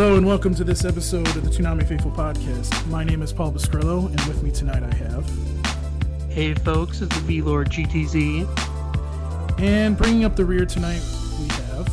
[0.00, 2.86] Hello and welcome to this episode of the Toonami Faithful podcast.
[2.86, 5.28] My name is Paul Biscrillo, and with me tonight I have.
[6.30, 8.48] Hey folks, it's the V Lord GTZ.
[9.60, 11.02] And bringing up the rear tonight,
[11.38, 11.92] we have.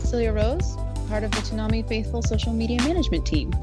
[0.00, 0.74] Celia Rose,
[1.06, 3.54] part of the Toonami Faithful social media management team.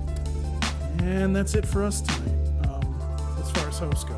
[1.00, 4.16] And that's it for us tonight, um, as far as hosts go.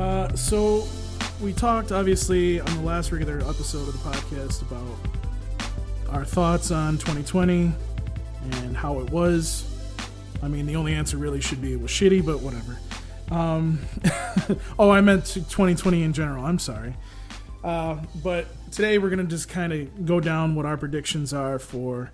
[0.00, 0.88] Uh, so,
[1.42, 4.96] we talked obviously on the last regular episode of the podcast about
[6.08, 7.74] our thoughts on 2020 and
[8.80, 9.66] how it was.
[10.42, 12.78] I mean, the only answer really should be it was shitty, but whatever.
[13.30, 13.78] Um,
[14.78, 16.46] oh, I meant 2020 in general.
[16.46, 16.94] I'm sorry.
[17.62, 21.58] Uh, but today we're going to just kind of go down what our predictions are
[21.58, 22.10] for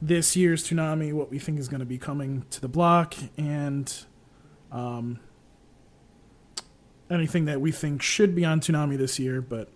[0.00, 3.92] this year's Toonami, what we think is going to be coming to the block, and
[4.70, 5.18] um,
[7.10, 9.68] anything that we think should be on Toonami this year, but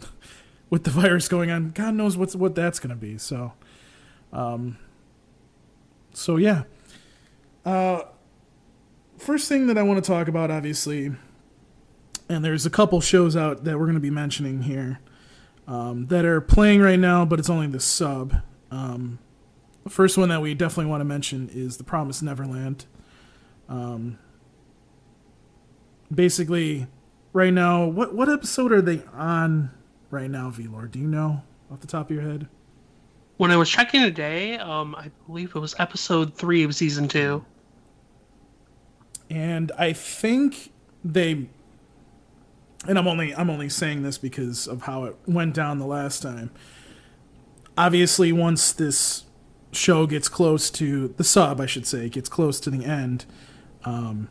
[0.70, 3.18] with the virus going on, God knows what's what that's going to be.
[3.18, 3.52] So,
[4.32, 4.78] um,
[6.16, 6.62] so yeah.
[7.64, 8.02] Uh,
[9.18, 11.12] first thing that I want to talk about, obviously,
[12.28, 15.00] and there's a couple shows out that we're going to be mentioning here
[15.68, 18.34] um, that are playing right now, but it's only the sub.
[18.70, 19.18] Um,
[19.84, 22.86] the first one that we definitely want to mention is The Promised Neverland.
[23.68, 24.18] Um,
[26.12, 26.86] basically,
[27.32, 29.70] right now, what what episode are they on
[30.10, 30.92] right now, V Lord?
[30.92, 32.48] Do you know off the top of your head?
[33.36, 37.44] When I was checking today, um, I believe it was episode three of season two.
[39.28, 40.72] And I think
[41.04, 41.48] they
[42.86, 46.22] and I'm only I'm only saying this because of how it went down the last
[46.22, 46.50] time.
[47.76, 49.24] Obviously, once this
[49.72, 53.26] show gets close to the sub, I should say, gets close to the end,
[53.84, 54.28] um,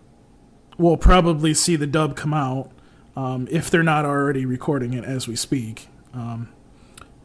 [0.78, 2.72] we'll probably see the dub come out
[3.16, 5.90] um, if they're not already recording it as we speak.
[6.14, 6.50] Um,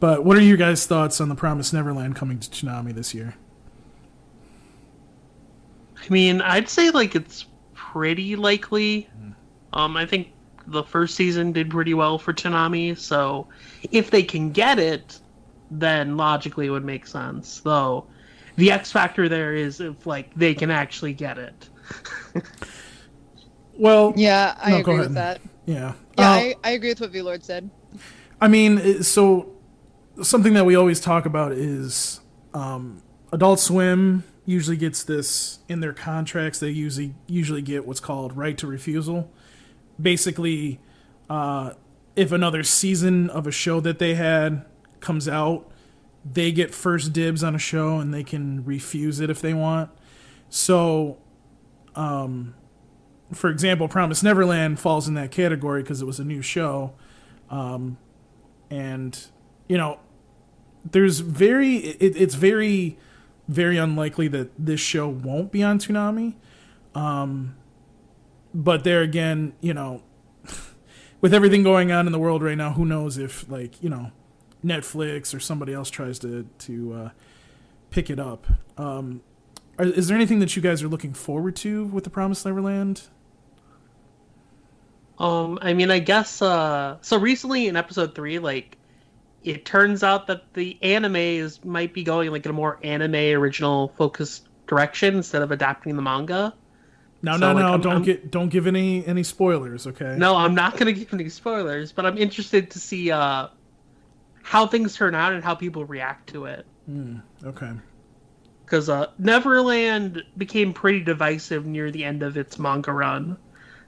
[0.01, 3.35] but what are your guys' thoughts on the Promised Neverland coming to Toonami this year?
[5.97, 9.07] I mean, I'd say like it's pretty likely.
[9.73, 10.33] Um, I think
[10.67, 13.47] the first season did pretty well for Toonami, so
[13.91, 15.19] if they can get it,
[15.69, 17.61] then logically it would make sense.
[17.61, 18.07] Though
[18.57, 21.69] the X factor there is if like they can actually get it.
[23.77, 25.41] Well, Yeah, I No, agree with that.
[25.65, 27.67] yeah, Yeah, Uh, I, I agree with what V Lord said.
[28.39, 29.49] I mean, so
[30.21, 32.19] something that we always talk about is
[32.53, 33.01] um,
[33.31, 36.59] Adult Swim usually gets this in their contracts.
[36.59, 39.31] They usually usually get what's called right to refusal.
[40.01, 40.79] Basically,
[41.29, 41.73] uh,
[42.15, 44.65] if another season of a show that they had
[44.99, 45.69] comes out,
[46.29, 49.89] they get first dibs on a show and they can refuse it if they want.
[50.49, 51.17] So,
[51.95, 52.55] um,
[53.33, 56.93] for example, Promise Neverland falls in that category because it was a new show
[58.69, 59.27] and
[59.71, 59.99] you know
[60.83, 62.97] there's very it, it's very
[63.47, 66.35] very unlikely that this show won't be on Toonami
[66.93, 67.55] um
[68.53, 70.03] but there again you know
[71.21, 74.11] with everything going on in the world right now who knows if like you know
[74.63, 77.09] Netflix or somebody else tries to to uh,
[77.91, 79.21] pick it up um
[79.79, 83.03] are, is there anything that you guys are looking forward to with the Promised Neverland
[85.17, 87.17] Um, I mean, I guess uh, so.
[87.19, 88.77] Recently in episode three, like
[89.43, 93.15] it turns out that the anime is might be going like in a more anime
[93.15, 96.53] original focused direction instead of adapting the manga.
[97.23, 100.15] no So, no like, no I'm- don't I'm- get don't give any any spoilers okay
[100.17, 103.47] No, I'm not going to give any spoilers, but I'm interested to see uh,
[104.43, 106.65] how things turn out and how people react to it.
[106.89, 107.71] Mm, okay
[108.65, 113.37] Because uh, Neverland became pretty divisive near the end of its manga run,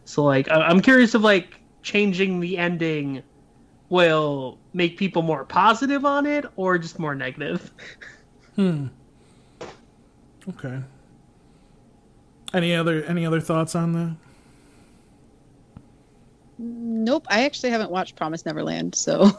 [0.05, 3.23] so like I- I'm curious if like changing the ending
[3.93, 7.71] will make people more positive on it or just more negative.
[8.55, 8.87] Hmm.
[10.49, 10.79] Okay.
[12.55, 14.15] Any other any other thoughts on that?
[16.57, 19.31] Nope, I actually haven't watched Promise Neverland, so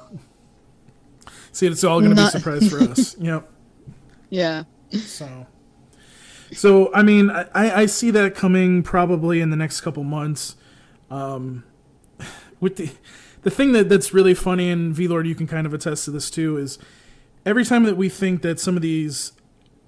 [1.50, 3.16] See, it's all going to be a surprise for us.
[3.20, 3.48] Yep.
[4.30, 4.64] yeah.
[4.90, 5.46] So,
[6.52, 10.54] so I mean, I, I see that coming probably in the next couple months.
[11.10, 11.64] Um,
[12.60, 12.90] with the
[13.44, 16.11] the thing that that's really funny, and V Lord, you can kind of attest to
[16.11, 16.79] this too, is
[17.46, 19.32] every time that we think that some of these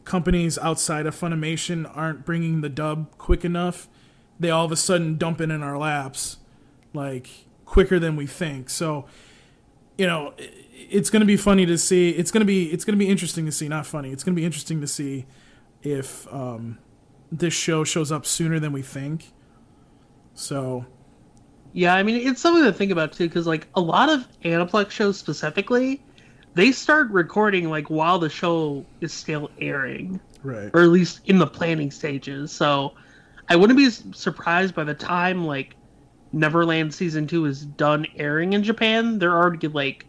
[0.05, 3.89] companies outside of Funimation aren't bringing the dub quick enough,
[4.39, 6.37] they all of a sudden dump it in our laps,
[6.93, 7.29] like
[7.65, 8.71] quicker than we think.
[8.71, 9.07] So,
[9.99, 12.11] you know, it's going to be funny to see.
[12.11, 13.69] It's going to be it's going to be interesting to see.
[13.69, 14.13] Not funny.
[14.13, 15.27] It's going to be interesting to see
[15.83, 16.79] if um,
[17.33, 19.33] this show shows up sooner than we think.
[20.35, 20.85] So,
[21.73, 24.91] Yeah, I mean it's something to think about too, because like a lot of Aniplex
[24.91, 26.03] shows specifically,
[26.55, 30.71] they start recording like while the show is still airing, right.
[30.73, 32.53] or at least in the planning stages.
[32.53, 32.95] So
[33.49, 35.77] I wouldn't be surprised by the time like
[36.33, 39.19] Neverland season two is done airing in Japan.
[39.19, 40.07] They're already like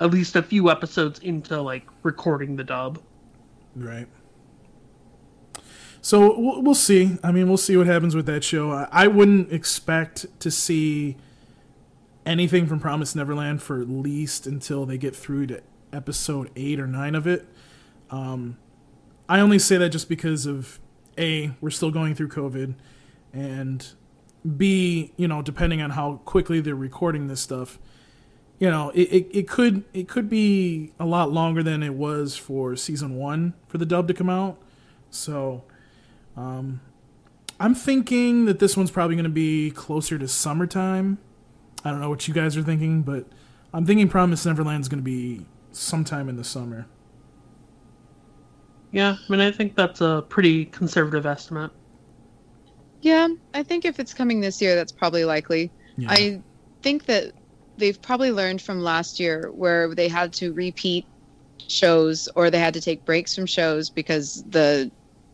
[0.00, 3.00] at least a few episodes into like recording the dub.
[3.74, 4.08] Right.
[6.02, 7.18] So we'll, see.
[7.22, 8.70] I mean, we'll see what happens with that show.
[8.72, 11.16] I, I wouldn't expect to see
[12.24, 15.62] anything from Promise Neverland for at least until they get through to
[15.92, 17.46] episode eight or nine of it.
[18.10, 18.56] Um,
[19.28, 20.80] I only say that just because of
[21.18, 22.74] a we're still going through COVID,
[23.32, 23.86] and
[24.56, 27.78] b you know depending on how quickly they're recording this stuff
[28.60, 32.36] you know, it, it, it could it could be a lot longer than it was
[32.36, 34.58] for season one for the dub to come out.
[35.08, 35.64] So,
[36.40, 36.80] um,
[37.58, 41.18] I'm thinking that this one's probably going to be closer to summertime.
[41.84, 43.26] I don't know what you guys are thinking, but
[43.74, 46.86] I'm thinking Promise Neverland's going to be sometime in the summer.
[48.92, 51.70] Yeah, I mean I think that's a pretty conservative estimate.
[53.02, 55.70] Yeah, I think if it's coming this year, that's probably likely.
[55.96, 56.10] Yeah.
[56.10, 56.42] I
[56.82, 57.32] think that
[57.76, 61.06] they've probably learned from last year where they had to repeat
[61.68, 64.90] shows or they had to take breaks from shows because the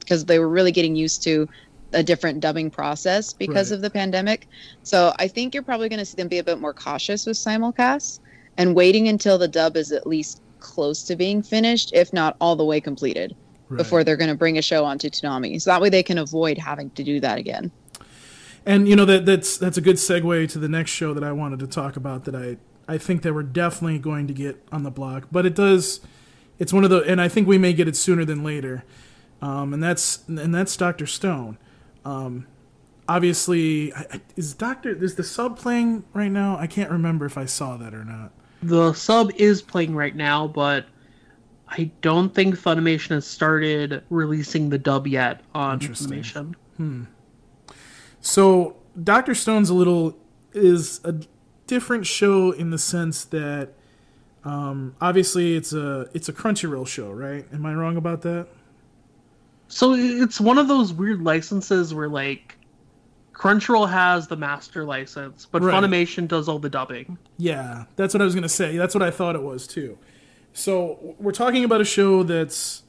[0.07, 1.49] because they were really getting used to
[1.93, 3.77] a different dubbing process because Right.
[3.77, 4.49] of the pandemic.
[4.85, 7.37] So I think you're probably going to see them be a bit more cautious with
[7.37, 8.21] simulcasts
[8.57, 12.57] and waiting until the dub is at least close to being finished, if not all
[12.57, 13.35] the way completed,
[13.69, 13.79] Right.
[13.79, 15.61] before they're going to bring a show onto Toonami.
[15.61, 17.71] So that way they can avoid having to do that again.
[18.65, 21.31] And you know that that's that's a good segue to the next show that I
[21.33, 22.57] wanted to talk about that I
[22.89, 26.01] I think that we're definitely going to get on the block, but it does
[26.59, 28.83] it's one of the and I think we may get it sooner than later.
[29.43, 31.59] Um, and that's and that's Doctor Stone.
[32.05, 32.47] Um,
[33.09, 36.57] obviously, I- I- is Doctor is the sub playing right now?
[36.59, 38.33] I can't remember if I saw that or not.
[38.63, 40.87] The sub is playing right now, but
[41.69, 45.81] I don't think Funimation has started releasing the dub yet on.
[45.81, 46.55] Funimation.
[48.21, 50.17] So Doctor Stone's a little
[50.53, 51.15] is a
[51.67, 53.75] different show in the sense that
[54.45, 57.47] um, obviously it's a it's a Crunchyroll show, right?
[57.53, 58.49] Am I wrong about that?
[59.69, 62.57] So it's one of those weird licenses where like
[63.33, 65.75] Crunchyroll has the master license, but Right.
[65.75, 67.19] Funimation does all the dubbing.
[67.37, 68.77] Yeah, that's what I was gonna say.
[68.77, 69.99] That's what I thought it was too.
[70.53, 72.83] So we're talking about a show that's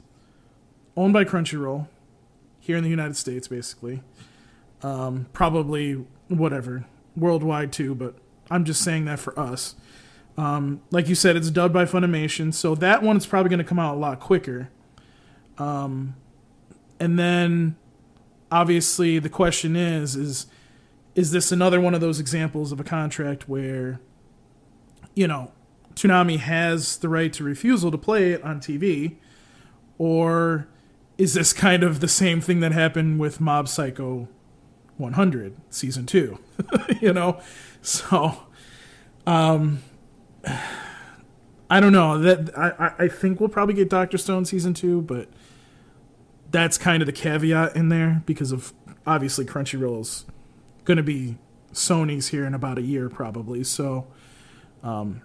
[0.96, 1.88] owned by Crunchyroll
[2.60, 4.02] here in the United States, basically.
[4.82, 6.86] Um, probably whatever
[7.16, 8.14] worldwide too, but
[8.50, 9.74] I'm just saying that for us.
[10.38, 13.64] Um, like you said, it's dubbed by Funimation, so that one is probably going to
[13.64, 14.70] come out a lot quicker.
[15.58, 16.14] Um,
[17.00, 17.76] and then
[18.50, 20.46] obviously the question is is
[21.14, 24.00] is this another one of those examples of a contract where
[25.14, 25.52] you know
[25.94, 29.16] Toonami has the right to refusal to play it on TV
[29.98, 30.68] or
[31.18, 34.28] is this kind of the same thing that happened with Mob Psycho
[34.96, 36.38] 100 season 2
[37.00, 37.40] you know?
[37.82, 38.44] So
[39.26, 39.82] um
[41.70, 42.16] I don't know.
[42.18, 45.28] That I, I- think we'll probably get Doctor Stone season 2 but
[46.50, 48.72] that's kind of the caveat in there because of
[49.06, 50.24] obviously Crunchyroll's
[50.84, 51.36] going to be
[51.72, 53.62] Sony's here in about a year probably.
[53.64, 54.06] So,
[54.82, 55.22] um,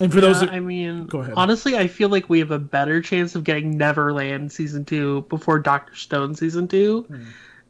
[0.00, 1.34] and for those, Yeah, that, I mean, Go ahead.
[1.36, 5.58] honestly, I feel like we have a better chance of getting Neverland season two before
[5.58, 7.22] Doctor Stone season two, Hmm.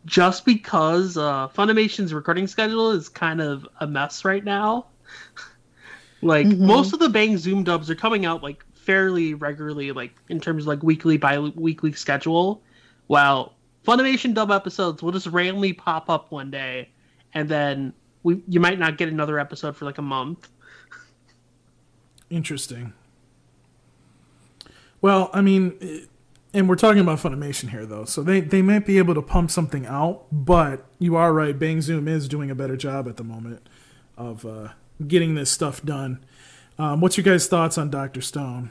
[0.06, 4.86] just because uh, Funimation's recording schedule is kind of a mess right now.
[6.22, 6.58] like Mhm.
[6.60, 10.62] most of the Bang Zoom dubs are coming out like fairly regularly, like in terms
[10.64, 12.62] of like weekly by weekly schedule,
[13.12, 13.52] while
[13.86, 16.88] Funimation dub episodes will just randomly pop up one day,
[17.34, 17.92] and then
[18.22, 20.48] we you might not get another episode for like a month.
[22.30, 22.94] interesting.
[25.02, 26.08] Well, I mean,
[26.54, 29.50] and we're talking about Funimation here though, so they they might be able to pump
[29.50, 31.58] something out, but you are right.
[31.58, 33.68] Bang Zoom is doing a better job at the moment
[34.16, 34.68] of uh,
[35.06, 36.24] getting this stuff done.
[36.78, 38.70] Um, what's your guys' thoughts on Doctor Stone?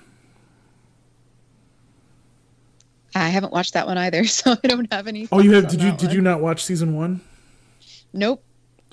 [3.15, 5.27] I haven't watched that one either, so I don't have any.
[5.31, 5.67] Oh, you have?
[5.67, 6.15] Did you did one.
[6.15, 7.21] you not watch season one?
[8.13, 8.43] Nope.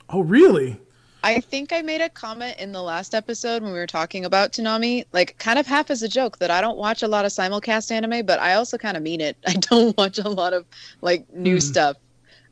[0.09, 0.79] Oh, really?
[1.25, 4.53] I think I made a comment in the last episode when we were talking about
[4.53, 7.33] Toonami, like kind of half as a joke that I don't watch a lot of
[7.33, 9.37] simulcast anime, but I also kind of mean it.
[9.47, 10.65] I don't watch a lot of
[11.03, 11.61] like new Hmm.
[11.61, 11.97] stuff.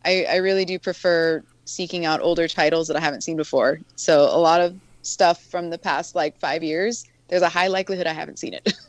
[0.04, 3.80] I, I really do prefer seeking out older titles that I haven't seen before.
[3.94, 8.06] So a lot of stuff from the past like five years, there's a high likelihood
[8.08, 8.72] I haven't seen it.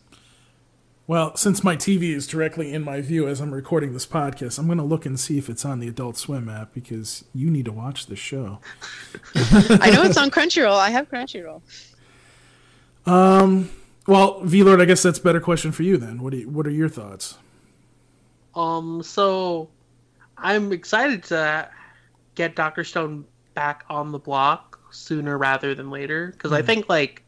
[1.07, 4.65] Well, since my TV is directly in my view as I'm recording this podcast, I'm
[4.65, 7.63] going to look and see if it's on the Adult Swim app because you need
[7.63, 8.59] to watch this show.
[9.35, 10.77] I know it's on Crunchyroll.
[10.77, 11.61] I have Crunchyroll.
[13.05, 13.69] Um.
[14.05, 16.21] Well, V Lord, I guess that's a better question for you then.
[16.21, 17.37] What do you, what are your thoughts?
[18.55, 19.69] Um, so
[20.37, 21.69] I'm excited to
[22.35, 27.23] get Doctor Stone back on the block sooner rather than later because I think like,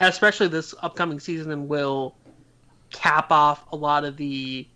[0.00, 2.14] especially this upcoming season will
[2.90, 4.66] cap off a lot of the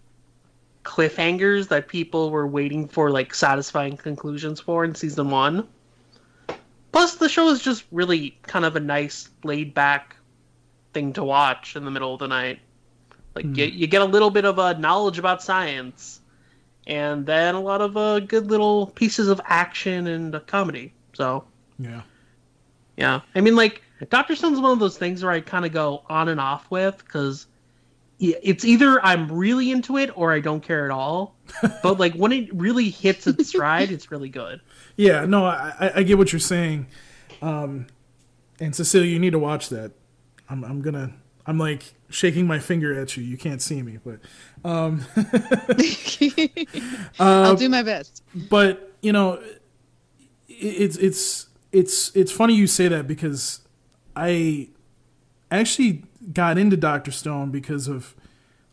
[0.85, 5.67] cliffhangers that people were waiting for like satisfying conclusions for in season one.
[6.93, 10.17] Plus, the show is just really kind of a nice, laid back
[10.93, 12.61] thing to watch in the middle of the night.
[13.35, 16.21] Like you, you get a little bit of a knowledge about science,
[16.87, 20.93] and then a lot of uh, good little pieces of action and uh, comedy.
[21.15, 21.45] So
[21.79, 22.03] Yeah.
[22.99, 26.03] yeah, I mean, like Doctor Stone's one of those things where I kind of go
[26.11, 27.47] on and off with because
[28.25, 31.37] it's either I'm really into it or I don't care at all.
[31.83, 34.61] but like when it really hits its stride, it's really good.
[34.97, 36.87] Yeah, no, I, I- I get what you're saying.
[37.41, 37.87] Um,
[38.61, 39.93] and Cecilia, you need to watch that.
[40.49, 41.13] I'm, I'm gonna,
[41.47, 43.25] I'm like shaking my finger at you.
[43.25, 44.21] You can't see me, but,
[47.19, 48.23] I'll do my best.
[48.49, 49.41] but you know,
[50.49, 53.61] it, it's it's it's it's funny you say that because
[54.15, 54.69] I
[55.51, 58.15] actually got into Doctor Stone because of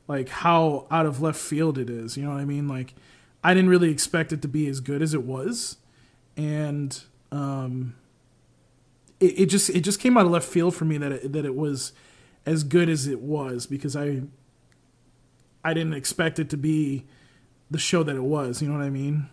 [0.08, 2.18] like how out of left field it is.
[2.18, 2.68] You know what I mean?
[2.68, 2.96] Like
[3.44, 5.78] I didn't really expect it to be as good as it was,
[6.36, 7.02] and
[7.32, 7.96] um,
[9.20, 11.46] it, it just it just came out of left field for me that it, that
[11.46, 11.94] it was
[12.46, 14.24] as good as it was because I
[15.64, 17.06] I didn't expect it to be
[17.72, 18.62] the show that it was.
[18.62, 19.30] You know what I mean?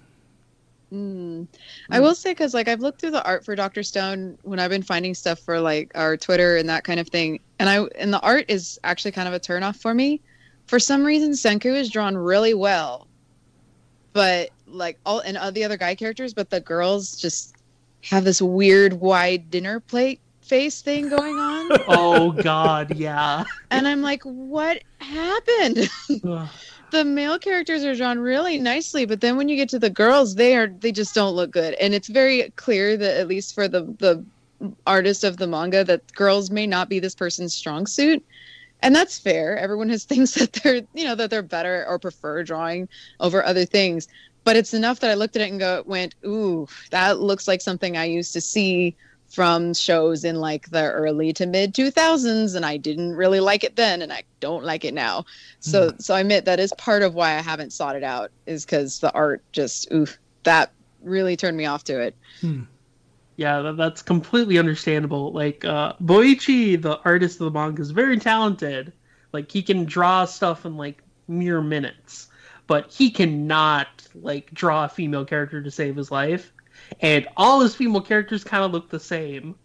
[0.92, 1.48] Mm.
[1.90, 2.02] I mm.
[2.02, 4.82] will say because like I've looked through the art for Doctor Stone when I've been
[4.82, 8.20] finding stuff for like our Twitter and that kind of thing, and I and the
[8.20, 10.20] art is actually kind of a turnoff for me.
[10.66, 13.06] For some reason, Senku is drawn really well,
[14.12, 17.56] but like all and all the other guy characters, but the girls just
[18.02, 23.44] have this weird wide dinner plate face thing going on, Oh God, yeah.
[23.70, 25.88] and I'm like, what happened?
[26.96, 30.34] The male characters are drawn really nicely but then when you get to the girls
[30.34, 31.74] they are they just don't look good.
[31.74, 34.24] And it's very clear that at least for the the
[34.86, 38.24] artist of the manga that girls may not be this person's strong suit.
[38.80, 39.58] And that's fair.
[39.58, 42.88] Everyone has things that they're you know that they're better or prefer drawing
[43.20, 44.08] over other things.
[44.44, 47.60] But it's enough that i looked at it and go went ooh that looks like
[47.60, 48.96] something i used to see
[49.36, 53.76] from shows in like the early to mid 2000s and i didn't really like it
[53.76, 55.24] then and i don't like it now
[55.60, 58.64] so so I admit that is part of why I haven't sought it out is
[58.64, 60.06] because the art just ooh
[60.44, 62.16] that really turned me off to it.
[63.36, 65.32] Yeah, that, that's completely understandable.
[65.32, 68.92] Like uh, Boichi, the artist of the manga, is very talented.
[69.32, 72.28] Like he can draw stuff in like mere minutes,
[72.66, 76.52] but he cannot like draw a female character to save his life.
[77.00, 79.56] And all his female characters kind of look the same.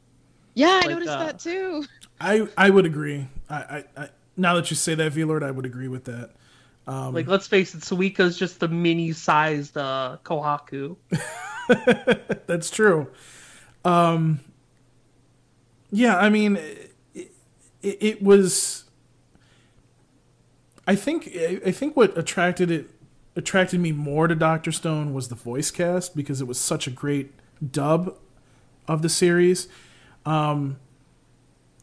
[0.54, 1.86] Yeah, I noticed uh, that too.
[2.20, 3.28] I I would agree.
[3.50, 6.32] I, I, I now that you say that, V Lord, I would agree with that.
[6.88, 10.98] like let's face it, Suika's just the mini-sized uh, Kohaku.
[12.48, 13.08] That's true.
[13.86, 14.42] Um,
[15.92, 17.32] yeah, I mean, it,
[17.82, 18.86] it, it was.
[20.88, 21.30] I think
[21.66, 22.90] I think what attracted it
[23.36, 26.92] attracted me more to Doctor Stone was the voice cast because it was such a
[26.92, 27.32] great
[27.72, 28.18] dub
[28.88, 29.68] of the series.
[30.26, 30.78] Um,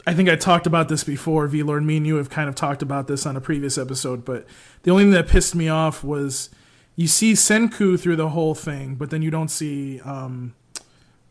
[0.06, 1.46] I think I talked about this before.
[1.46, 4.24] V Lord, me and you have kind of talked about this on a previous episode,
[4.24, 4.46] but
[4.82, 6.50] the only thing that pissed me off was
[6.96, 10.54] you see Senku through the whole thing, but then you don't see um,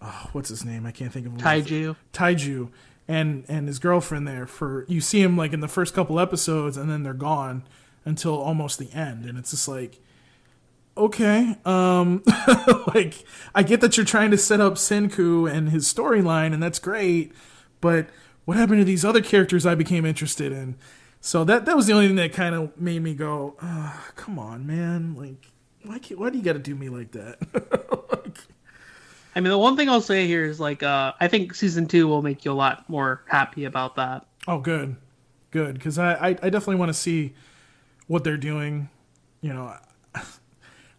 [0.01, 0.85] oh, what's his name?
[0.85, 1.39] I can't think of him.
[1.39, 1.95] Taiju.
[2.13, 2.69] Taiju
[3.07, 6.75] and and his girlfriend there for you see him like in the first couple episodes
[6.75, 7.63] and then they're gone
[8.03, 9.99] until almost the end and it's just like
[10.97, 12.23] okay um
[12.93, 13.23] like
[13.55, 17.31] I get that you're trying to set up Senku and his storyline and that's great
[17.81, 18.07] but
[18.45, 20.75] what happened to these other characters I became interested in
[21.21, 24.39] so that that was the only thing that kind of made me go "Ah, come
[24.39, 25.51] on man like
[25.83, 27.37] why can't, why do you got to do me like that
[28.11, 28.37] Like,
[29.35, 32.07] I mean, the one thing I'll say here is like, uh, I think season two
[32.07, 34.25] will make you a lot more happy about that.
[34.47, 34.95] Oh, good,
[35.51, 35.75] good.
[35.75, 37.35] Because I, I, I definitely want to see
[38.07, 38.89] what they're doing.
[39.41, 39.75] You know,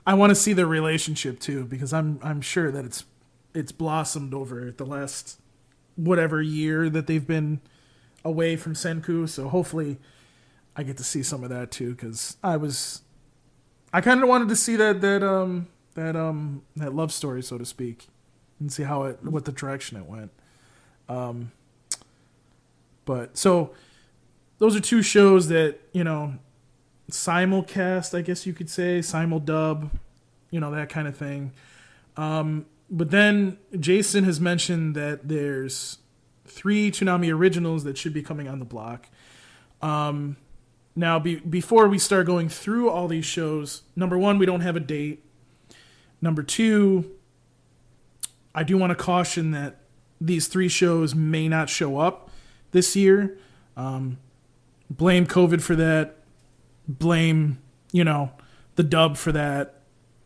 [0.08, 3.04] I want to see their relationship too because I'm, I'm sure that it's
[3.52, 5.38] it's blossomed over the last
[5.96, 7.60] whatever year that they've been
[8.24, 9.28] away from Senku.
[9.28, 9.98] So hopefully,
[10.74, 13.02] I get to see some of that too because I was,
[13.92, 17.58] I kind of wanted to see that that um that um that love story so
[17.58, 18.06] to speak,
[18.60, 20.30] and see how it what the direction it went.
[21.10, 21.52] Um,
[23.04, 23.74] but so
[24.56, 26.38] those are two shows that you know
[27.10, 29.90] simulcast, I guess you could say, simuldub,
[30.50, 31.52] you know that kind of thing.
[32.16, 35.98] Um, but then Jason has mentioned that there's
[36.46, 39.08] three Toonami originals that should be coming on the block.
[39.82, 40.36] Um,
[40.96, 44.74] now, be, before we start going through all these shows, number one, we don't have
[44.74, 45.24] a date.
[46.20, 47.12] Number two,
[48.54, 49.80] I do want to caution that
[50.20, 52.30] these three shows may not show up
[52.72, 53.38] this year.
[53.76, 54.18] Um,
[54.90, 56.17] blame COVID for that.
[56.88, 57.58] Blame,
[57.92, 58.32] you know,
[58.76, 59.78] the dub for that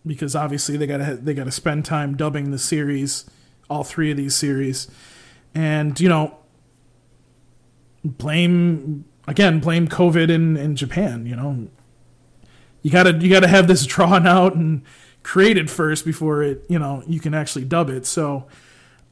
[0.06, 3.28] because obviously they gotta they gotta spend time dubbing the series,
[3.68, 4.88] all three of these series,
[5.54, 6.36] and you know,
[8.04, 11.26] blame again blame COVID in in Japan.
[11.26, 11.68] You know,
[12.82, 14.82] you gotta you gotta have this drawn out and
[15.22, 18.06] created first before it you know you can actually dub it.
[18.06, 18.46] So,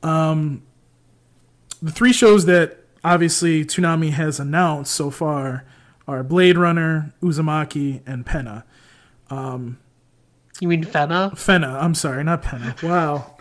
[0.03, 0.63] um,
[1.81, 5.65] the three shows that obviously Toonami has announced so far
[6.11, 8.65] are Blade Runner, Uzumaki, and Penna.
[9.31, 9.79] Um,
[10.61, 11.33] you mean Fena?
[11.33, 11.83] Fena.
[11.83, 12.75] I'm sorry, not Penna.
[12.83, 13.37] Wow.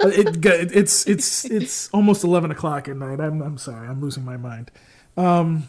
[0.00, 3.20] Uh, it, it's it's it's almost eleven o'clock at night.
[3.20, 3.88] I'm I'm sorry.
[3.88, 4.70] I'm losing my mind.
[5.16, 5.68] Um,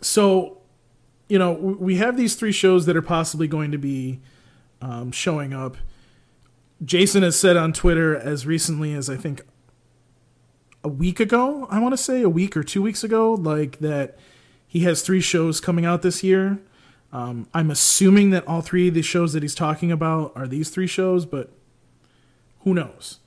[0.00, 0.62] so,
[1.28, 4.20] you know, we have these three shows that are possibly going to be
[4.80, 5.76] um, showing up.
[6.82, 9.42] Jason has said on Twitter as recently as I think
[10.82, 14.18] a week ago, I want to say a week or two weeks ago, like that
[14.68, 16.60] he has three shows coming out this year.
[17.10, 20.68] Um, I'm assuming that all three of the shows that he's talking about are these
[20.68, 21.50] three shows, but
[22.60, 23.20] who knows?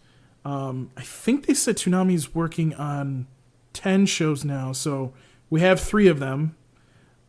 [0.45, 3.25] Um, I think they said Toonami's working on
[3.74, 5.13] 10 shows now, so
[5.50, 6.55] we have three of them.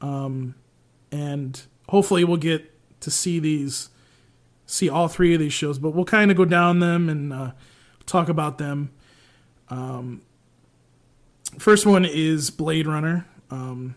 [0.02, 0.56] Um,
[1.10, 3.88] and hopefully we'll get to see these,
[4.66, 7.52] see all three of these shows, but we'll kind of go down them and uh,
[8.04, 8.90] talk about them.
[9.70, 10.20] Um,
[11.58, 13.26] first one is Blade Runner.
[13.50, 13.94] Um,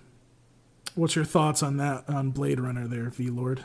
[0.96, 3.62] What's your thoughts on that on Blade Runner there, V Lord?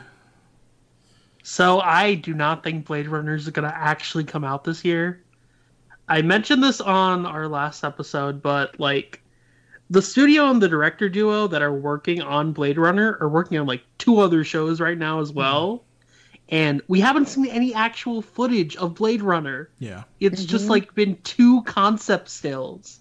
[1.43, 5.23] So I do not think Blade Runner is going to actually come out this year.
[6.07, 9.21] I mentioned this on our last episode, but like
[9.89, 13.67] the studio and the director duo that are working on Blade Runner are working on
[13.67, 15.77] like two other shows right now as well.
[15.77, 15.85] Mm-hmm.
[16.49, 19.69] And we haven't seen any actual footage of Blade Runner.
[19.79, 20.03] Yeah.
[20.21, 20.49] It's mm-hmm.
[20.49, 23.00] just like been two concept stills.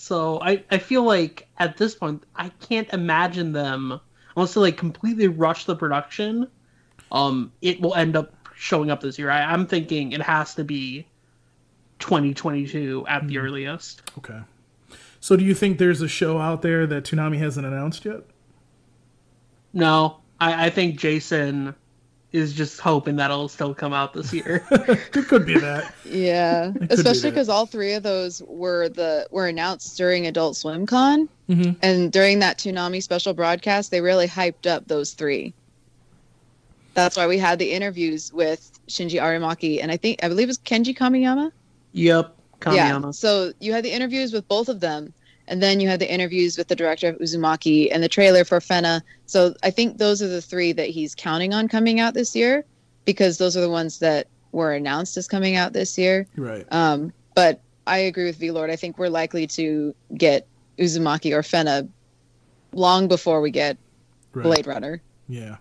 [0.00, 4.00] So I, I feel like at this point I can't imagine them
[4.34, 6.48] unless they like completely rush the production.
[7.12, 9.28] Um, it will end up showing up this year.
[9.28, 11.06] I, I'm thinking it has to be
[11.98, 13.42] 2022 at the mm.
[13.42, 14.00] earliest.
[14.16, 14.40] Okay.
[15.20, 18.22] So do you think there's a show out there that Toonami hasn't announced yet?
[19.74, 21.74] No, I, I think Jason
[22.32, 24.64] is just hoping that'll still come out this year.
[24.70, 25.92] it could be that.
[26.04, 31.28] Yeah, especially because all three of those were the were announced during Adult Swim Con,
[31.48, 31.72] mm-hmm.
[31.82, 35.52] and during that Toonami special broadcast, they really hyped up those three.
[36.94, 40.48] That's why we had the interviews with Shinji Aramaki, and I think I believe it
[40.48, 41.50] was Kenji Kamiyama.
[41.92, 43.04] Yep, Kamiyama.
[43.04, 43.10] Yeah.
[43.10, 45.12] So you had the interviews with both of them,
[45.50, 48.60] and then you had the interviews with the director of Uzumaki and the trailer for
[48.60, 49.02] Fena.
[49.26, 52.64] So I think those are the three that he's counting on coming out this year
[53.04, 56.26] because those are the ones that were announced as coming out this year.
[56.36, 56.64] Right.
[56.70, 58.70] Um, but I agree with V Lord.
[58.70, 60.46] I think we're likely to get
[60.78, 61.88] Uzumaki or Fena
[62.72, 63.76] long before we get
[64.32, 64.44] right.
[64.44, 65.02] Blade Runner.
[65.28, 65.56] Yeah.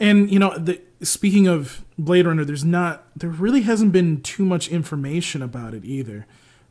[0.00, 4.44] And you know, the, speaking of Blade Runner, there's not there really hasn't been too
[4.44, 6.26] much information about it either.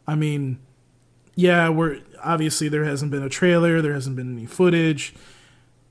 [0.06, 0.60] I mean,
[1.36, 5.14] yeah, we're obviously there hasn't been a trailer, there hasn't been any footage,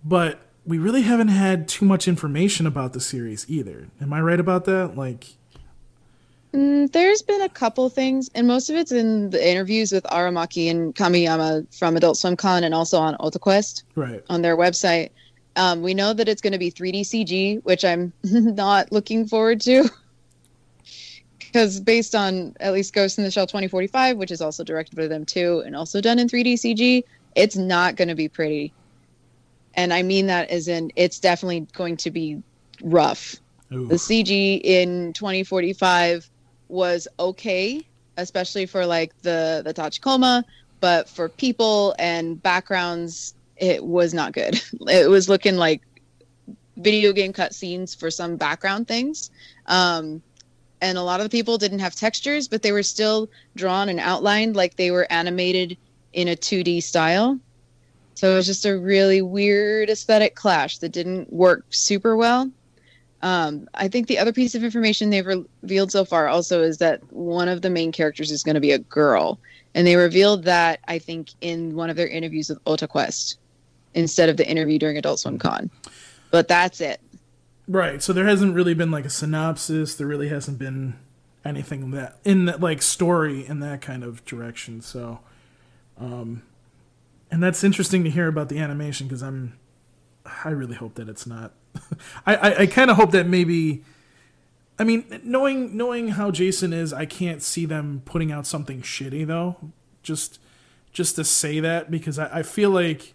[0.02, 3.88] but we really haven't had too much information about the series either.
[4.00, 4.96] Am I right about that?
[4.96, 5.26] Like
[6.52, 10.70] mm, there's been a couple things, and most of it's in the interviews with Aramaki
[10.70, 14.24] and Kamiyama from Adult Swim Con and also on OtaQuest right.
[14.28, 15.10] on their website.
[15.56, 19.60] Um, we know that it's going to be 3D CG, which I'm not looking forward
[19.62, 19.88] to
[21.54, 25.06] because based on at least Ghost in the Shell 2045, which is also directed by
[25.06, 27.04] them too, and also done in 3D CG,
[27.36, 28.72] it's not going to be pretty.
[29.74, 32.42] And I mean that as in it's definitely going to be
[32.82, 33.36] rough.
[33.72, 33.86] Ooh.
[33.86, 36.28] The CG in 2045
[36.66, 37.86] was okay,
[38.16, 40.42] especially for like the the Tachikoma,
[40.80, 44.60] but for people and backgrounds, it was not good.
[44.88, 45.82] It was looking like
[46.78, 49.30] video game cutscenes for some background things.
[49.66, 50.20] Um,
[50.84, 53.98] and a lot of the people didn't have textures, but they were still drawn and
[53.98, 55.78] outlined like they were animated
[56.12, 57.40] in a 2D style.
[58.12, 62.50] So it was just a really weird aesthetic clash that didn't work super well.
[63.22, 67.00] Um, I think the other piece of information they've revealed so far also is that
[67.10, 69.40] one of the main characters is going to be a girl.
[69.74, 73.38] And they revealed that, I think, in one of their interviews with OtaQuest
[73.94, 75.70] instead of the interview during Adult Swim Con.
[76.30, 77.00] But that's it.
[77.66, 78.02] Right.
[78.02, 79.94] So there hasn't really been like a synopsis.
[79.94, 80.98] There really hasn't been
[81.44, 84.80] anything that in that like story in that kind of direction.
[84.80, 85.20] So,
[85.98, 86.42] um,
[87.30, 89.58] and that's interesting to hear about the animation because I'm,
[90.44, 91.52] I really hope that it's not.
[92.26, 93.82] I I, I kind of hope that maybe.
[94.76, 99.26] I mean, knowing knowing how Jason is, I can't see them putting out something shitty
[99.26, 99.56] though.
[100.02, 100.38] Just
[100.92, 103.14] just to say that because I, I feel like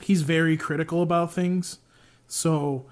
[0.00, 1.78] he's very critical about things.
[2.26, 2.86] So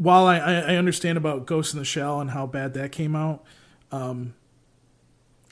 [0.00, 3.44] while I, I understand about Ghost in the Shell and how bad that came out,
[3.92, 4.32] um,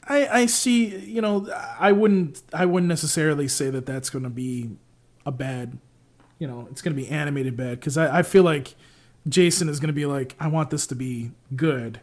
[0.07, 1.47] I I see you know
[1.79, 4.71] I wouldn't I wouldn't necessarily say that that's going to be
[5.23, 5.77] a bad,
[6.39, 8.73] you know, it's going to be animated bad because I, I feel like
[9.27, 11.99] Jason is going to be like I want this to be good,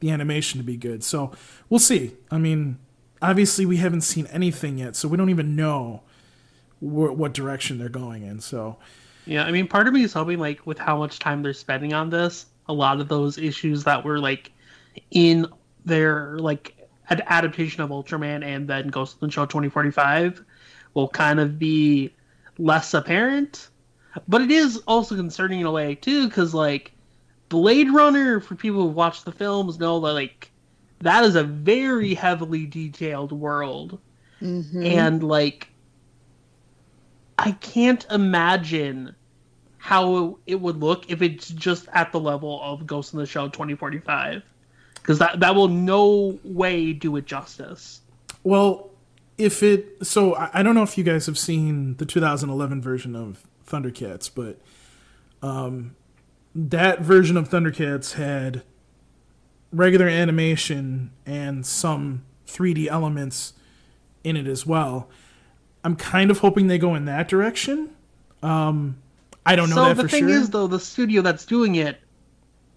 [0.00, 1.02] the animation to be good.
[1.02, 1.32] So
[1.70, 2.14] we'll see.
[2.30, 2.78] I mean,
[3.22, 6.02] obviously we haven't seen anything yet, so we don't even know
[6.80, 8.40] wh- what direction they're going in.
[8.40, 8.76] So
[9.26, 11.92] yeah, I mean, part of me is hoping, like, with how much time they're spending
[11.92, 14.52] on this, a lot of those issues that were like
[15.10, 15.46] in
[15.84, 16.76] their like
[17.10, 20.44] ad- adaptation of Ultraman and then Ghost in the Shell 2045
[20.94, 22.12] will kind of be
[22.58, 23.68] less apparent.
[24.26, 26.92] But it is also concerning in a way too, because like
[27.48, 30.50] Blade Runner, for people who've watched the films, know that like
[31.00, 33.98] that is a very heavily detailed world,
[34.42, 34.82] Mm-hmm.
[34.84, 35.68] and like
[37.38, 39.14] I can't imagine
[39.78, 43.50] how it would look if it's just at the level of Ghost in the Shell
[43.50, 44.42] 2045,
[44.94, 48.00] because that that will no way do it justice.
[48.42, 48.90] Well,
[49.38, 53.14] if it so I, I don't know if you guys have seen the 2011 version
[53.14, 54.60] of Thundercats, but
[55.42, 55.94] um,
[56.54, 58.62] that version of Thundercats had
[59.72, 63.52] regular animation and some 3D elements
[64.24, 65.08] in it as well.
[65.86, 67.90] I'm kind of hoping they go in that direction.
[68.42, 68.96] Um,
[69.46, 70.36] I don't know so that the thing sure.
[70.36, 72.00] is, though, the studio that's doing it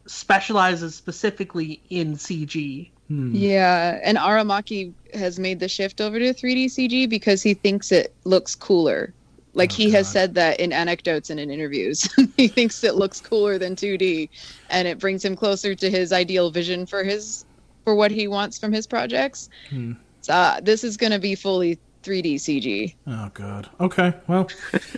[0.05, 2.91] specializes specifically in CG.
[3.09, 8.13] Yeah, and Aramaki has made the shift over to 3D CG because he thinks it
[8.25, 9.11] looks cooler.
[9.55, 12.07] Like Oh, he has said that in anecdotes and in interviews.
[12.37, 14.29] he thinks it looks cooler than 2D
[14.69, 17.45] and it brings him closer to his ideal vision for his
[17.83, 19.49] for what he wants from his projects.
[19.71, 19.93] Hmm.
[20.21, 22.95] So, uh, this is going to be fully 3D CG.
[23.07, 23.69] Oh god.
[23.79, 24.13] Okay.
[24.27, 24.49] Well,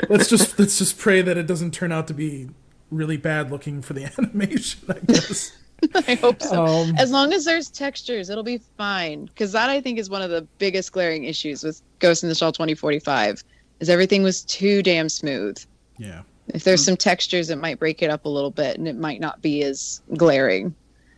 [0.09, 2.49] let's just let's just pray that it doesn't turn out to be
[2.89, 4.79] really bad looking for the animation.
[4.89, 5.51] I guess.
[6.07, 6.63] I hope so.
[6.65, 9.25] Um, As long as there's textures, it'll be fine.
[9.25, 12.35] Because that I think is one of the biggest glaring issues with Ghost in the
[12.35, 13.43] Shell 2045,
[13.79, 15.57] is everything was too damn smooth.
[15.97, 16.21] yeah.
[16.53, 19.21] If there's some textures, it might break it up a little bit, and it might
[19.21, 20.75] not be as glaring.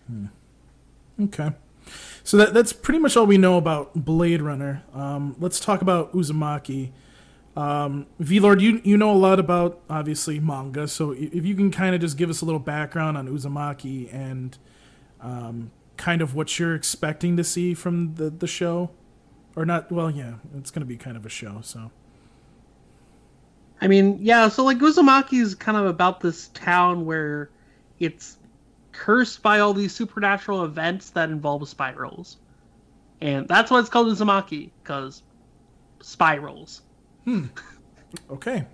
[0.08, 0.26] Hmm.
[1.24, 1.50] Okay.
[2.24, 4.84] So that that's pretty much all we know about Blade Runner.
[4.94, 6.92] Um, let's talk about Uzumaki.
[7.56, 11.70] Um, V Lord, you you know a lot about obviously manga, so if you can
[11.70, 14.58] kind of just give us a little background on Uzumaki and
[15.22, 18.90] um, kind of what you're expecting to see from the the show,
[19.56, 19.92] or not?
[19.92, 21.60] Well, yeah, it's going to be kind of a show.
[21.62, 21.92] So
[23.82, 27.50] I mean, yeah, so like Uzumaki is kind of about this town where
[28.00, 28.38] it's
[28.94, 32.38] cursed by all these supernatural events that involve spirals.
[33.22, 35.24] And that's why it's called Uzumaki, because
[36.02, 36.84] spirals.
[38.30, 38.68] okay,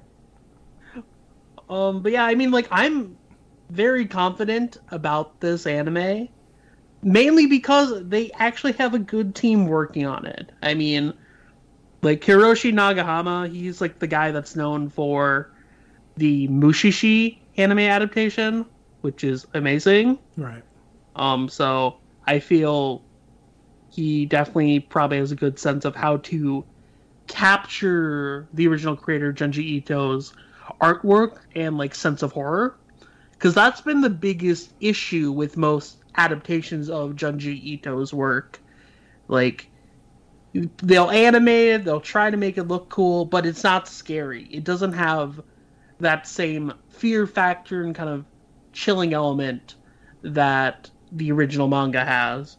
[1.70, 3.18] Um, but yeah, I mean, like, I'm
[3.70, 6.30] very confident about this anime,
[7.04, 10.52] mainly because they actually have a good team working on it.
[10.64, 11.14] I mean,
[12.02, 15.52] like Hiroshi Nagahama, he's like the guy that's known for
[16.18, 18.66] the Mushishi anime adaptation,
[19.02, 20.20] which is amazing.
[20.38, 20.64] right.
[21.16, 23.04] Um, so I feel
[23.90, 26.64] he definitely probably has a good sense of how to
[27.28, 30.34] capture the original creator Junji Ito's
[30.82, 32.78] artwork and like sense of horror,
[33.32, 38.60] because that's been the biggest issue with most adaptations of Junji Ito's work.
[39.28, 39.70] Like
[40.54, 44.46] they'll animate it, they'll try to make it look cool, but it's not scary.
[44.52, 45.42] It doesn't have
[46.00, 48.26] that same fear factor and kind of
[48.74, 49.76] chilling element
[50.22, 52.58] that the original manga has.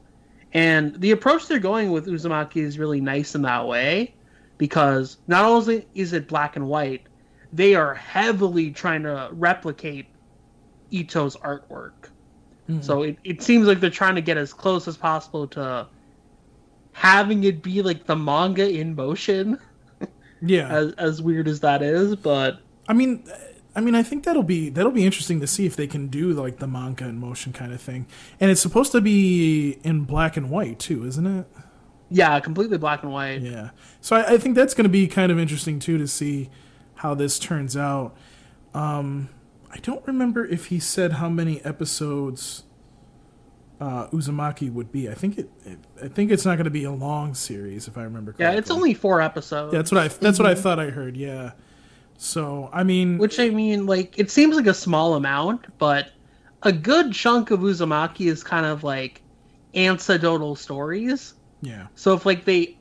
[0.53, 4.15] And the approach they're going with Uzumaki is really nice in that way
[4.59, 7.03] because not only is it black and white,
[7.53, 10.07] they are heavily trying to replicate
[10.91, 12.11] Ito's artwork.
[12.69, 12.81] Mm-hmm.
[12.83, 15.87] So it, it seems like they're trying to get as close as possible to
[16.93, 19.59] having it be like the manga in motion,
[20.43, 20.69] Yeah.
[20.75, 22.17] as as weird as that is.
[22.17, 23.25] But I mean,
[23.81, 26.35] I mean, I think that'll be that'll be interesting to see if they can do
[26.35, 28.07] like the manga in motion kind of thing.
[28.39, 31.47] And it's supposed to be in black and white too, isn't it?
[32.11, 33.41] yeah, completely black and white.
[33.41, 33.71] Yeah.
[34.03, 36.51] So I, I think that's going to be kind of interesting too to see
[36.97, 38.15] how this turns out.
[38.75, 39.31] Um,
[39.71, 42.65] I don't remember if he said how many episodes
[43.81, 45.09] uh, Uzumaki would be.
[45.09, 47.97] I think it, it I think it's not going to be a long series if
[47.97, 48.59] I remember Yeah, correctly.
[48.59, 49.73] it's only four episodes.
[49.73, 51.17] Yeah, that's what I that's what I thought I heard.
[51.17, 51.53] Yeah.
[52.23, 56.11] So I mean, Which I mean, like, it seems like a small amount, but
[56.63, 59.23] a good chunk of Uzumaki is kind of like
[59.75, 61.33] anecdotal stories.
[61.63, 62.77] yeah, So if like they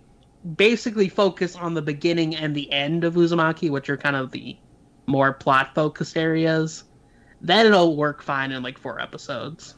[0.58, 4.58] basically focus on the beginning and the end of Uzumaki, which are kind of the
[5.08, 6.84] more plot focused areas,
[7.40, 9.76] then it'll work fine in like four episodes.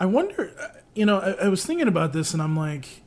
[0.00, 0.52] I wonder.
[0.60, 3.02] uh, You know, I, I was thinking about this, and I'm like,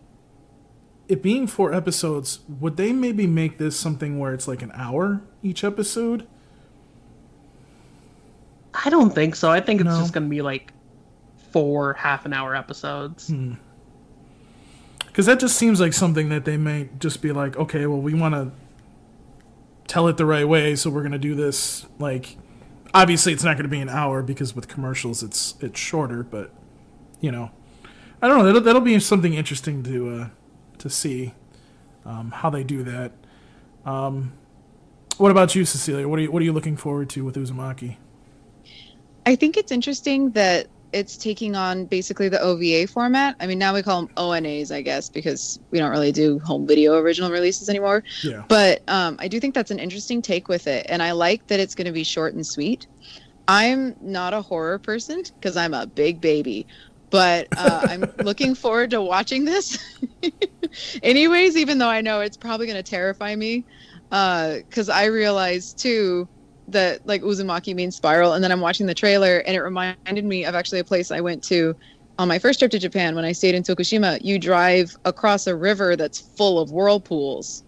[1.14, 5.22] it being four episodes, would they maybe make this something where it's like an hour
[5.42, 6.28] each episode?
[8.74, 9.52] I don't think so.
[9.52, 10.00] I think it's No.
[10.00, 10.74] just gonna be like
[11.52, 13.32] four half an hour episodes.
[15.06, 18.16] Because that just seems like something that they may just be like, okay, well, we
[18.16, 18.52] want to
[19.88, 21.86] tell it the right way, so we're going to do this.
[22.00, 22.36] Like,
[22.96, 26.24] obviously, it's not going to be an hour because with commercials, it's it's shorter.
[26.24, 26.52] But
[27.22, 27.52] you know,
[28.24, 28.46] I don't know.
[28.46, 30.28] That'll, that'll be something interesting to uh,
[30.84, 31.34] to see
[32.06, 33.14] um, how they do that.
[33.86, 34.34] Um,
[35.18, 36.08] what about you, Cecilia?
[36.08, 37.96] What are you What are you looking forward to with Uzumaki?
[39.26, 43.38] I think it's interesting that it's taking on basically the OVA format.
[43.40, 46.68] I mean, now we call them ONAs, I guess, because we don't really do home
[46.68, 48.04] video original releases anymore.
[48.22, 51.48] Yeah, But um, I do think that's an interesting take with it, and I like
[51.48, 52.86] that it's going to be short and sweet.
[53.48, 56.68] I'm not a horror person because I'm a big baby,
[57.14, 59.78] but uh, I'm looking forward to watching this.
[61.04, 63.64] Anyways, even though I know it's probably going to terrify me,
[64.10, 66.28] because I realize too
[66.70, 70.44] that like Uzumaki means spiral, and then I'm watching the trailer, and it reminded me
[70.44, 71.76] of actually a place I went to
[72.18, 74.18] on my first trip to Japan when I stayed in Tokushima.
[74.24, 77.64] You drive across a river that's full of whirlpools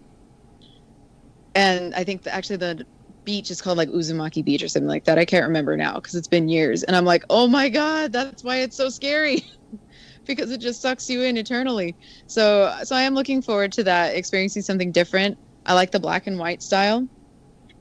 [1.56, 2.86] and I think that actually the
[3.26, 5.18] beach is called like Uzumaki Beach or something like that.
[5.18, 6.82] I can't remember now because it's been years.
[6.84, 9.44] And I'm like, oh my god, that's why it's so scary,
[10.24, 11.94] because it just sucks you in eternally.
[12.26, 15.36] So, so I am looking forward to that, experiencing something different.
[15.66, 17.06] I like the black and white style,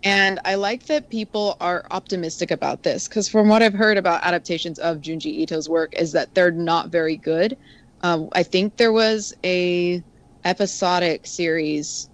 [0.03, 4.23] and I like that people are optimistic about this because from what I've heard about
[4.23, 7.55] adaptations of Junji Ito's work is that they're not very good.
[8.01, 10.03] Um, I think there was a
[10.43, 12.09] episodic series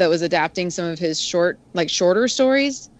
[0.00, 2.90] that was adapting some of his short like shorter stories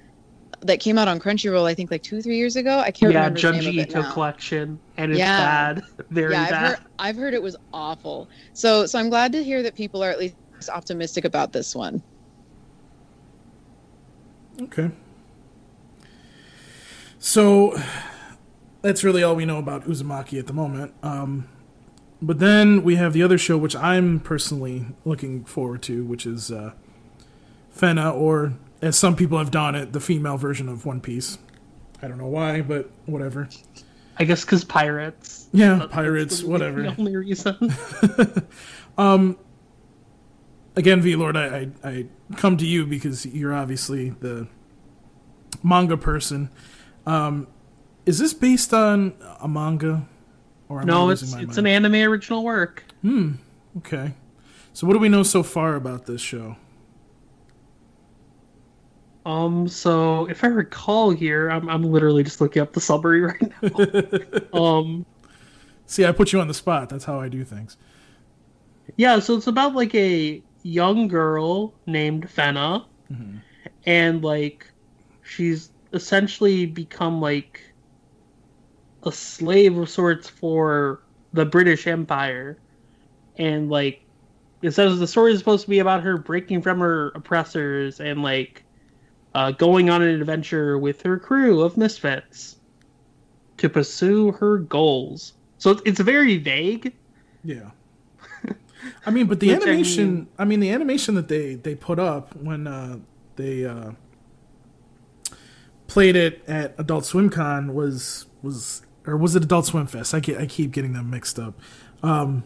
[0.62, 2.78] that came out on Crunchyroll I think like 2 3 years ago.
[2.78, 4.12] I can't yeah, remember the name Junji of it Ito now.
[4.12, 5.36] collection, and it's Yeah.
[5.36, 6.58] bad, very yeah, I've bad.
[6.58, 8.28] heard, I've heard it was awful.
[8.52, 10.36] So so I'm glad to hear that people are at least
[10.72, 12.02] optimistic about this one.
[14.62, 14.90] Okay.
[17.18, 17.80] So
[18.82, 20.94] that's really all we know about Uzumaki at the moment.
[21.02, 21.48] Um,
[22.22, 26.50] but then we have the other show, which I'm personally looking forward to, which is
[26.50, 26.72] uh,
[27.80, 31.38] Fena, or as some people have done it, the female version of One Piece.
[32.02, 33.48] I don't know why, but whatever.
[34.18, 35.48] I guess because pirates.
[35.52, 36.82] Yeah, pirates, the- whatever.
[36.82, 37.56] The only reason.
[38.98, 39.38] um.
[40.76, 44.46] again, V Lord, I, I I come to you because you're obviously the
[45.62, 46.50] manga person.
[47.06, 47.46] Um,
[48.06, 50.06] is this based on a manga?
[50.68, 52.84] Or am no, it's it's an anime original work.
[53.02, 53.32] Hmm.
[53.78, 54.14] Okay.
[54.72, 56.56] So what do we know so far about this show?
[59.26, 63.52] Um, so if I recall here, I'm I'm literally just looking up the summary right
[63.62, 64.58] now.
[64.58, 65.06] um,
[65.86, 66.88] See, I put you on the spot.
[66.88, 67.76] That's how I do things.
[68.96, 72.84] yeah, so it's about like a young girl named Fena,
[73.86, 74.70] and like
[75.22, 77.62] she's essentially become like
[79.02, 81.02] a slave of sorts for
[81.32, 82.56] the British Empire,
[83.36, 84.02] and like
[84.62, 88.22] it says the story is supposed to be about her breaking from her oppressors and
[88.22, 88.62] like
[89.34, 92.56] uh, going on an adventure with her crew of misfits
[93.58, 95.34] to pursue her goals.
[95.58, 96.94] So it's- it's very vague.
[97.44, 97.70] Yeah.
[99.06, 100.14] I mean, but the Which, I animation.
[100.14, 102.98] mean- I mean, the animation that they they put up when uh,
[103.36, 103.92] they uh,
[105.86, 110.14] played it at Adult Swim Con was was or was it Adult Swim Fest?
[110.14, 111.58] I, ke- I keep getting them mixed up.
[112.02, 112.44] Um,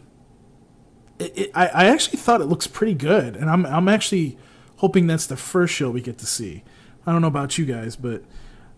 [1.19, 4.37] it, it, I, I actually thought it looks pretty good, and I'm I'm actually
[4.77, 6.63] hoping that's the first show we get to see.
[7.05, 8.23] I don't know about you guys, but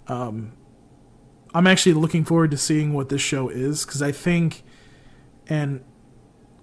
[0.07, 0.53] um,
[1.53, 4.63] I'm actually looking forward to seeing what this show is because I think,
[5.47, 5.83] and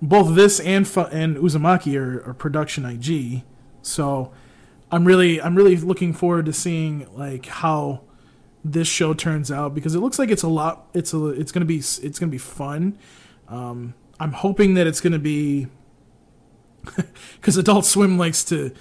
[0.02, 3.42] both this and Fu- and Uzumaki are, are production IG,
[3.82, 4.32] so
[4.90, 8.02] I'm really I'm really looking forward to seeing like how
[8.64, 11.66] this show turns out because it looks like it's a lot it's a it's gonna
[11.66, 12.98] be it's gonna be fun.
[13.48, 15.66] Um, I'm hoping that it's gonna be
[17.36, 18.72] because Adult Swim likes to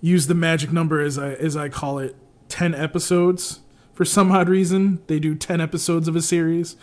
[0.00, 2.16] use the magic number as I as I call it,
[2.52, 3.60] ten episodes.
[3.94, 6.76] For some odd reason, they do ten episodes of a series.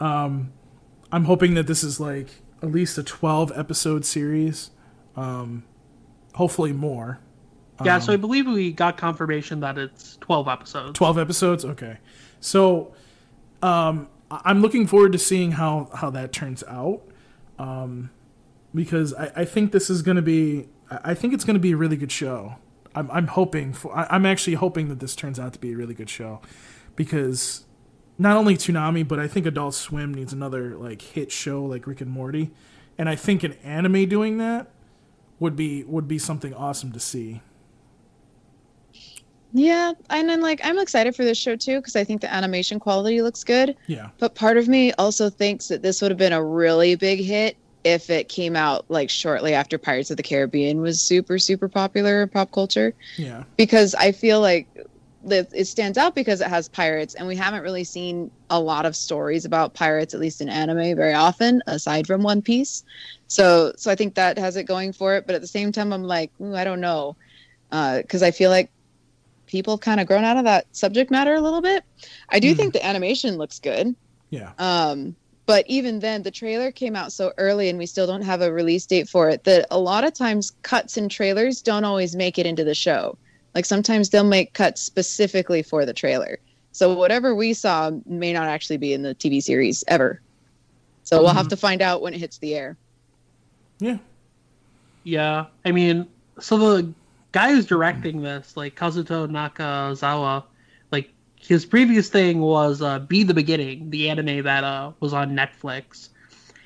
[0.00, 0.52] Um,
[1.12, 2.28] I'm hoping that this is like
[2.62, 4.70] at least a twelve episode series.
[5.16, 5.62] Um,
[6.34, 7.20] hopefully more.
[7.84, 10.96] Yeah, so I believe we got confirmation that it's 12 episodes.
[10.96, 11.98] 12 episodes okay
[12.38, 12.94] so
[13.62, 17.02] um i'm looking forward to seeing how how that turns out
[17.58, 18.10] um
[18.76, 21.72] because i, I think this is going to be I think it's going to be
[21.72, 22.56] a really good show
[22.94, 25.76] i'm, I'm hoping for I, i'm actually hoping that this turns out to be a
[25.76, 26.40] really good show
[26.96, 27.64] because
[28.18, 32.00] not only Toonami, but I think Adult Swim needs another like hit show like Rick
[32.00, 32.52] and Morty,
[32.96, 34.70] and I think an anime doing that
[35.40, 37.42] would be would be something awesome to see.
[39.52, 42.78] Yeah, and then like I'm excited for this show too because I think the animation
[42.80, 43.76] quality looks good.
[43.86, 47.20] Yeah, But part of me also thinks that this would have been a really big
[47.20, 51.68] hit if it came out like shortly after Pirates of the Caribbean was super super
[51.68, 54.68] popular in pop culture yeah, because I feel like
[55.26, 58.94] it stands out because it has pirates and we haven't really seen a lot of
[58.94, 62.84] stories about pirates at least in anime very often aside from One Piece.
[63.28, 65.92] So so I think that has it going for it, but at the same time
[65.94, 67.16] I'm like, ooh, I don't know.
[67.72, 68.70] Uh, cuz I feel like
[69.46, 71.84] people have kind of grown out of that subject matter a little bit.
[72.30, 72.54] I do Hmm.
[72.54, 73.94] think the animation looks good.
[74.30, 74.52] yeah.
[74.58, 78.40] Um, but even then, the trailer came out so early, and we still don't have
[78.40, 79.44] a release date for it.
[79.44, 83.18] That a lot of times cuts and trailers don't always make it into the show.
[83.54, 86.38] Like sometimes they'll make cuts specifically for the trailer.
[86.72, 90.20] So whatever we saw may not actually be in the TV series ever.
[91.04, 91.50] So we'll have mm-hmm.
[91.50, 92.76] to find out when it hits the air.
[93.78, 93.98] Yeah.
[95.04, 96.06] Yeah, I mean,
[96.40, 96.92] so the
[97.32, 100.44] guy who's directing this, like Kazuto Nakazawa, like
[101.46, 106.08] his previous thing was uh, "B: The Beginning," the anime that uh, was on Netflix,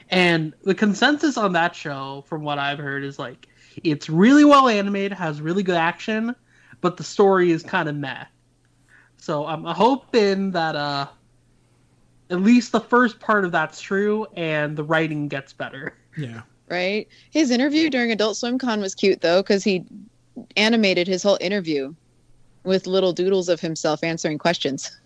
[0.08, 3.48] and the consensus on that show, from what I've heard, is like
[3.82, 6.34] it's really well animated, has really good action,
[6.80, 8.24] but the story is kind of meh.
[9.18, 11.08] So I'm hoping that uh,
[12.30, 15.94] at least the first part of that's true, and the writing gets better.
[16.16, 16.42] Yeah.
[16.68, 17.08] Right?
[17.30, 19.84] His interview during Adult Swim Con was cute though, because he
[20.56, 21.94] animated his whole interview
[22.64, 24.98] with little doodles of himself answering questions.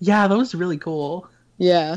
[0.00, 1.28] Yeah, that was really cool.
[1.58, 1.96] Yeah.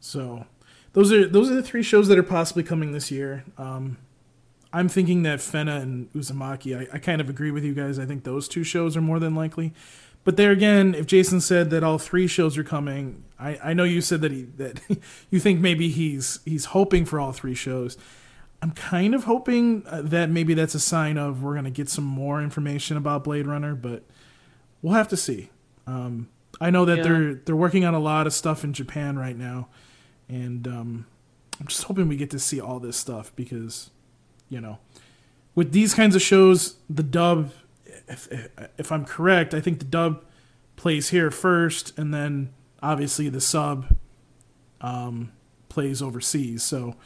[0.00, 0.46] So
[0.92, 3.44] those are those are the three shows that are possibly coming this year.
[3.58, 3.98] Um,
[4.72, 6.76] I'm thinking that Fena and Uzumaki.
[6.78, 7.98] I, I kind of agree with you guys.
[7.98, 9.72] I think those two shows are more than likely.
[10.24, 13.84] But there again, if Jason said that all three shows are coming, I, I know
[13.84, 14.80] you said that he that
[15.30, 17.96] you think maybe he's he's hoping for all three shows.
[18.64, 22.04] I'm kind of hoping uh, that maybe that's a sign of we're gonna get some
[22.04, 24.04] more information about Blade Runner, but
[24.80, 25.50] we'll have to see.
[25.86, 26.30] Um,
[26.62, 27.02] I know that Yeah.
[27.02, 29.68] they're they're working on a lot of stuff in Japan right now,
[30.30, 31.06] and um,
[31.60, 33.90] I'm just hoping we get to see all this stuff because,
[34.48, 34.78] you know,
[35.54, 37.52] with these kinds of shows, the dub,
[38.08, 38.28] if
[38.78, 40.24] if I'm correct, I think the dub
[40.76, 42.48] plays here first, and then
[42.82, 43.94] obviously the sub
[44.80, 45.32] um,
[45.68, 46.62] plays overseas.
[46.62, 46.96] So,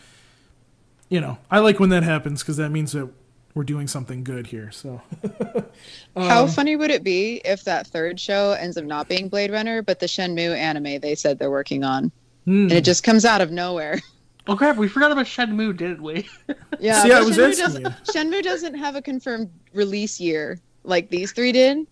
[1.09, 3.09] you know, I like when that happens because that means that
[3.55, 4.71] we're doing something good here.
[4.71, 5.01] So,
[6.17, 9.51] How Um, funny would it be if that third show ends up not being Blade
[9.51, 12.13] Runner, but the Shenmue anime they said they're working on,
[12.45, 12.63] hmm.
[12.65, 14.01] and it just comes out of nowhere?
[14.51, 16.27] Oh crap, we forgot about Shenmue, didn't we?
[16.81, 17.85] Yeah, See, I was Shenmue doesn't.
[18.05, 21.87] Shenmue doesn't have a confirmed release year like these three did.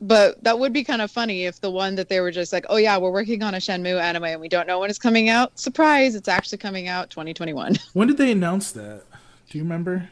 [0.00, 2.64] But that would be kind of funny if the one that they were just like,
[2.70, 5.28] oh yeah, we're working on a Shenmue anime and we don't know when it's coming
[5.28, 5.58] out.
[5.58, 7.76] Surprise, it's actually coming out 2021.
[7.92, 9.02] when did they announce that?
[9.50, 10.08] Do you remember?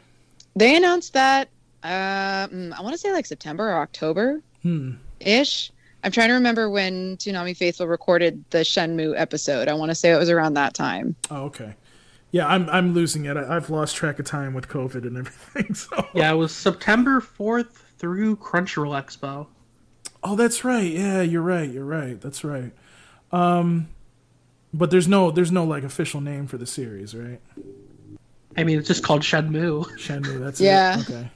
[0.56, 1.48] They announced that
[1.82, 4.92] uh, mm, I want to say like September or October Hmm.
[5.20, 5.70] ish.
[6.02, 9.68] I'm trying to remember when Toonami Faithful recorded the Shenmue episode.
[9.68, 11.14] I want to say it was around that time.
[11.30, 11.74] Oh, okay.
[12.30, 13.36] Yeah, I'm I'm losing it.
[13.36, 15.74] I, I've lost track of time with COVID and everything.
[15.74, 16.06] So.
[16.14, 19.46] yeah, it was September 4th through Crunchyroll Expo.
[20.22, 20.90] Oh, that's right.
[20.90, 21.70] Yeah, you're right.
[21.70, 22.20] You're right.
[22.20, 22.72] That's right.
[23.32, 23.88] Um,
[24.74, 27.40] but there's no there's no like official name for the series, right?
[28.56, 29.84] I mean, it's just called Shenmue.
[29.98, 30.40] Shenmue.
[30.40, 30.98] That's Yeah.
[31.00, 31.08] it.
[31.10, 31.30] Okay.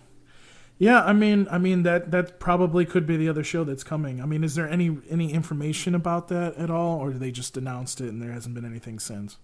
[0.78, 4.20] Yeah, I mean, I mean that that probably could be the other show that's coming.
[4.20, 7.56] I mean, is there any any information about that at all, or do they just
[7.56, 9.36] announced it and there hasn't been anything since?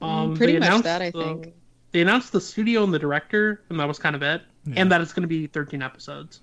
[0.00, 1.54] Um, pretty much that, I the- think.
[1.92, 4.42] They announced the studio and the director, and that was kind of it.
[4.66, 4.74] Yeah.
[4.78, 6.40] And that it's going to be 13 episodes.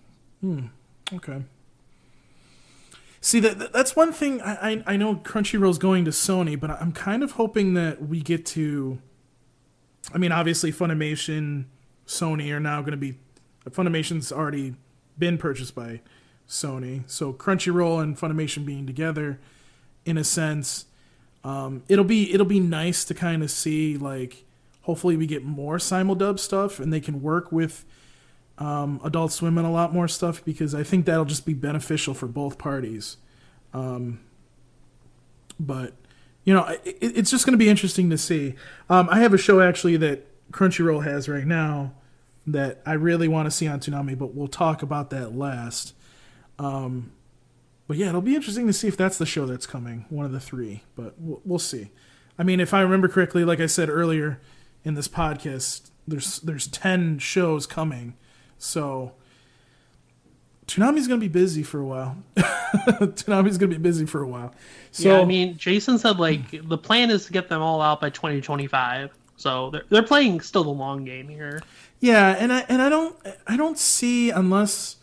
[1.13, 1.43] Okay.
[3.23, 7.21] See that that's one thing I, I know Crunchyroll's going to Sony, but I'm kind
[7.21, 8.99] of hoping that we get to.
[10.11, 11.65] I mean, obviously, Funimation,
[12.07, 13.15] Sony are now going to be.
[13.69, 14.73] Funimation's already
[15.19, 16.01] been purchased by
[16.49, 19.39] Sony, so Crunchyroll and Funimation being together,
[20.03, 20.85] in a sense,
[21.43, 24.45] um, it'll be it'll be nice to kind of see like.
[24.85, 27.85] Hopefully, we get more simuldub stuff, and they can work with
[28.61, 32.13] um, Adult Swim and a lot more stuff because I think that'll just be beneficial
[32.13, 33.17] for both parties.
[33.73, 34.19] Um,
[35.59, 35.95] but
[36.43, 38.53] you know, it, it's just going to be interesting to see.
[38.87, 41.93] Um, I have a show actually that Crunchyroll has right now
[42.45, 45.95] that I really want to see on Toonami, but we'll talk about that last.
[46.59, 47.13] Um,
[47.87, 50.31] but yeah, it'll be interesting to see if that's the show that's coming, one of
[50.31, 50.83] the three.
[50.95, 51.89] But we'll, we'll see.
[52.37, 54.39] I mean, if I remember correctly, like I said earlier
[54.83, 58.15] in this podcast, there's there's ten shows coming,
[58.61, 59.13] so
[60.67, 62.17] Toonami's gonna be busy for a while.
[62.37, 64.53] Toonami's gonna be busy for a while.
[64.91, 67.99] So yeah, I mean, Jason said like the plan is to get them all out
[67.99, 69.11] by 2025.
[69.35, 71.61] So they're they're playing still the long game here.
[71.99, 73.15] Yeah, and I and I don't
[73.47, 74.97] I don't see unless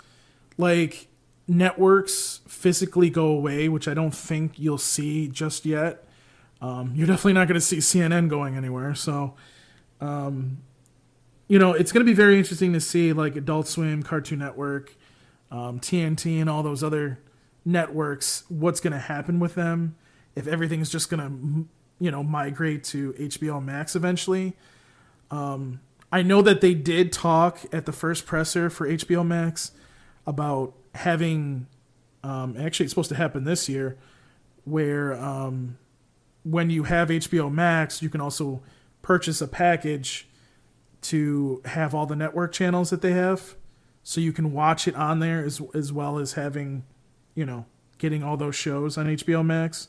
[0.56, 1.08] like
[1.48, 6.04] networks physically go away, which I don't think you'll see just yet.
[6.60, 8.94] Um, you're definitely not going to see CNN going anywhere.
[8.94, 9.34] So,
[10.00, 10.58] um,
[11.48, 14.94] you know, it's going to be very interesting to see like Adult Swim, Cartoon Network,
[15.50, 17.18] um, TNT, and all those other
[17.64, 18.44] networks.
[18.48, 19.96] What's going to happen with them?
[20.36, 24.54] If everything's just going to, you know, migrate to HBO Max eventually.
[25.30, 25.80] Um,
[26.12, 29.72] I know that they did talk at the first presser for HBO Max
[30.26, 31.66] about having.
[32.22, 33.96] Um, actually, it's supposed to happen this year,
[34.64, 35.78] where um,
[36.44, 38.62] when you have HBO Max, you can also
[39.02, 40.27] purchase a package
[41.02, 43.56] to have all the network channels that they have,
[44.02, 46.84] so you can watch it on there as as well as having,
[47.34, 47.66] you know,
[47.98, 49.88] getting all those shows on HBO Max.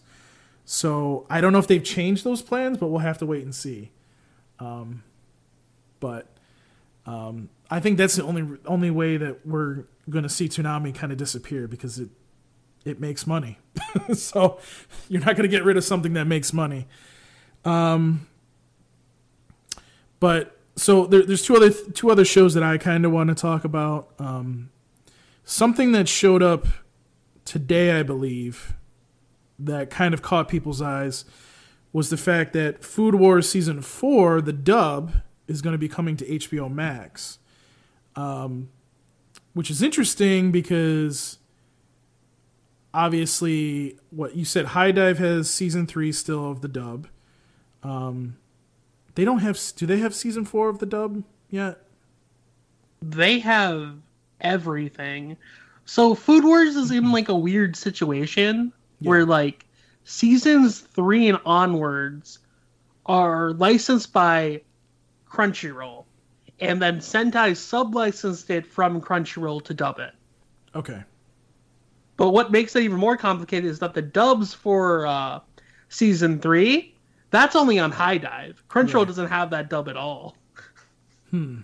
[0.65, 3.55] So I don't know if they've changed those plans, but we'll have to wait and
[3.55, 3.91] see.
[4.59, 5.03] Um,
[5.99, 6.27] but
[7.05, 11.11] um, I think that's the only only way that we're going to see Toonami kind
[11.11, 12.09] of disappear because it
[12.85, 13.57] it makes money.
[14.13, 14.59] so
[15.07, 16.87] you're not going to get rid of something that makes money.
[17.65, 18.27] Um,
[20.19, 23.35] but so there, there's two other two other shows that I kind of want to
[23.35, 24.09] talk about.
[24.17, 24.69] Um,
[25.43, 26.67] something that showed up
[27.43, 28.73] today, I believe,
[29.57, 31.25] that kind of caught people's eyes
[31.91, 35.13] was the fact that Food Wars season four, the dub,
[35.47, 37.39] is going to be coming to HBO Max,
[38.15, 38.69] um,
[39.53, 41.39] which is interesting because
[42.93, 47.07] obviously what you said HIDIVE has season three still of the dub.
[47.83, 48.37] Um,
[49.19, 49.59] they don't have.
[49.75, 51.83] Do they have season four of the dub yet?
[53.01, 53.97] They have
[54.39, 55.35] everything.
[55.83, 59.09] So Food Wars is in like a weird situation Yeah.
[59.09, 59.65] where like
[60.05, 62.39] seasons three and onwards
[63.07, 64.61] are licensed by
[65.29, 66.05] Crunchyroll,
[66.61, 70.13] and then Sentai sub-licensed it from Crunchyroll to dub it.
[70.75, 71.03] Okay.
[72.15, 75.41] But what makes it even more complicated is that the dubs for uh,
[75.89, 76.95] season three,
[77.31, 78.63] that's only on HIDIVE.
[78.69, 80.35] Crunchyroll doesn't have that dub at all.
[81.29, 81.61] Hmm.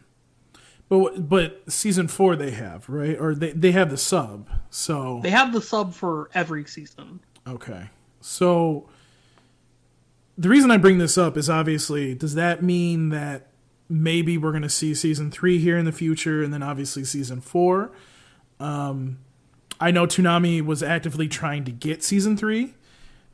[0.88, 4.49] But but season four they have right, or they they have the sub.
[4.70, 7.22] So They have the sub for every season.
[7.47, 7.89] Okay.
[8.22, 8.88] So
[10.38, 13.47] the reason I bring this up is obviously does that mean that
[13.89, 17.41] maybe we're going to see season 3 here in the future and then obviously season
[17.41, 17.91] 4?
[18.59, 19.18] Um
[19.80, 22.74] I know Toonami was actively trying to get season 3.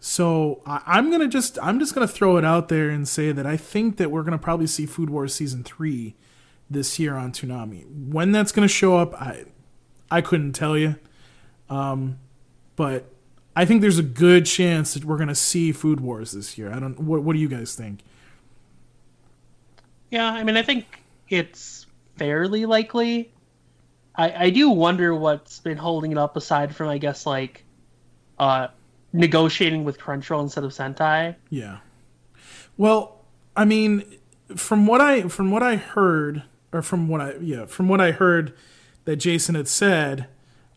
[0.02, 3.32] So I, I'm going to just I'm just to throw it out there and say
[3.32, 6.16] that I think that we're to probably see Food Wars season 3
[6.70, 7.86] this year on Toonami.
[8.10, 9.46] When that's to show up, I
[10.10, 10.96] I couldn't tell you.
[11.70, 12.18] Um
[12.76, 13.06] but
[13.56, 16.74] I think there's a good chance that we're to see Food Wars this year.
[16.74, 17.00] I don't.
[17.00, 18.00] What What do you guys think?
[20.10, 20.86] Yeah, I mean, I think
[21.30, 21.86] it's
[22.18, 23.32] fairly likely.
[24.16, 27.64] I, I do wonder what's been holding it up aside from, I guess, like
[28.38, 28.68] uh,
[29.14, 31.36] negotiating with Crunchyroll instead of Sentai.
[31.50, 31.80] Yeah.
[32.78, 33.22] Well,
[33.56, 34.04] I mean,
[34.56, 38.12] from what I from what I heard, or from what I yeah from what I
[38.12, 38.54] heard
[39.06, 40.28] that Jason had said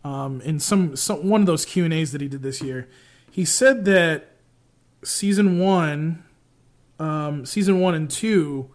[0.05, 2.89] um, in some, some one of those Q and A's that he did this year,
[3.31, 4.31] he said that
[5.03, 6.23] season one,
[6.99, 8.71] um, season one and two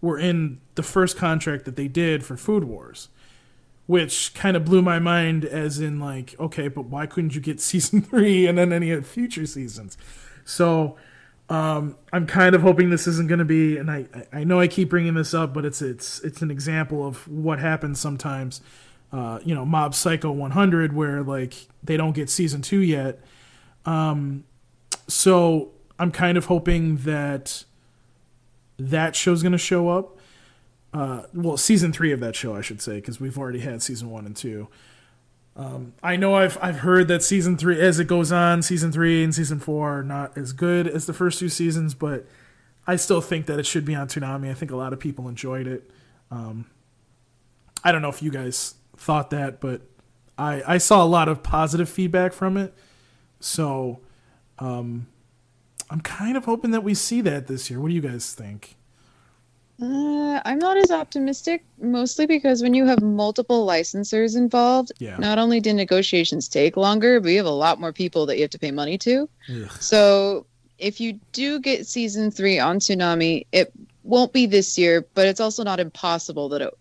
[0.00, 3.08] were in the first contract that they did for Food Wars,
[3.86, 5.44] which kind of blew my mind.
[5.44, 9.46] As in, like, okay, but why couldn't you get season three and then any future
[9.46, 9.96] seasons?
[10.44, 10.96] So
[11.48, 14.68] um, I'm kind of hoping this isn't going to be, and I I know I
[14.68, 18.60] keep bringing this up, but it's it's it's an example of what happens sometimes.
[19.12, 23.20] uh, you know, Mob Psycho 100, where like they don't get season two yet.
[23.86, 24.44] Um,
[25.06, 27.64] so I'm kind of hoping that
[28.78, 30.13] that show's going to show up.
[30.94, 34.10] Uh, well, season three of that show, I should say, because we've already had season
[34.10, 34.68] one and two.
[35.56, 39.22] Um, I know I've I've heard that season three, as it goes on, season three
[39.24, 42.26] and season four are not as good as the first two seasons, but
[42.86, 44.50] I still think that it should be on Toonami.
[44.50, 45.90] I think a lot of people enjoyed it.
[46.30, 46.66] Um,
[47.82, 49.82] I don't know if you guys thought that, but
[50.38, 52.72] I I saw a lot of positive feedback from it.
[53.40, 54.00] So,
[54.60, 55.08] um,
[55.90, 57.80] I'm kind of hoping that we see that this year.
[57.80, 58.76] What do you guys think?
[59.82, 65.16] Uh, I'm not as optimistic, mostly because when you have multiple licensors involved, Yeah.
[65.16, 68.42] not only do negotiations take longer, but you have a lot more people that you
[68.42, 69.28] have to pay money to.
[69.50, 69.70] Ugh.
[69.80, 70.46] So
[70.78, 73.72] if you do get season three on Toonami, it
[74.04, 76.74] won't be this year, but it's also not impossible that it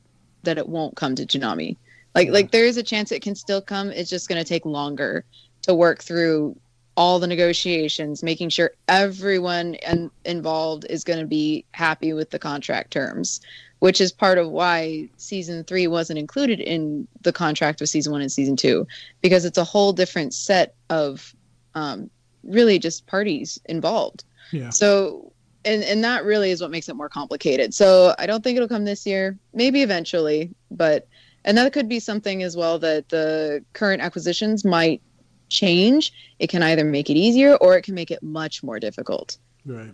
[0.43, 1.77] that it won't come to Toonami.
[2.13, 3.89] Like like there is a chance it can still come.
[3.91, 5.23] It's just going to take longer
[5.63, 6.55] to work through
[6.95, 12.39] all the negotiations, making sure everyone in, involved is going to be happy with the
[12.39, 13.41] contract terms,
[13.79, 18.21] which is part of why season three wasn't included in the contract with season one
[18.21, 18.87] and season two,
[19.21, 21.33] because it's a whole different set of
[21.75, 22.09] um,
[22.43, 24.23] really just parties involved.
[24.51, 24.69] Yeah.
[24.69, 25.31] So,
[25.65, 27.73] and and that really is what makes it more complicated.
[27.73, 29.37] So I don't think it'll come this year.
[29.53, 31.07] Maybe eventually, but
[31.45, 35.01] and that could be something as well that the current acquisitions might
[35.49, 36.13] change.
[36.39, 39.37] It can either make it easier or it can make it much more difficult.
[39.65, 39.93] Right.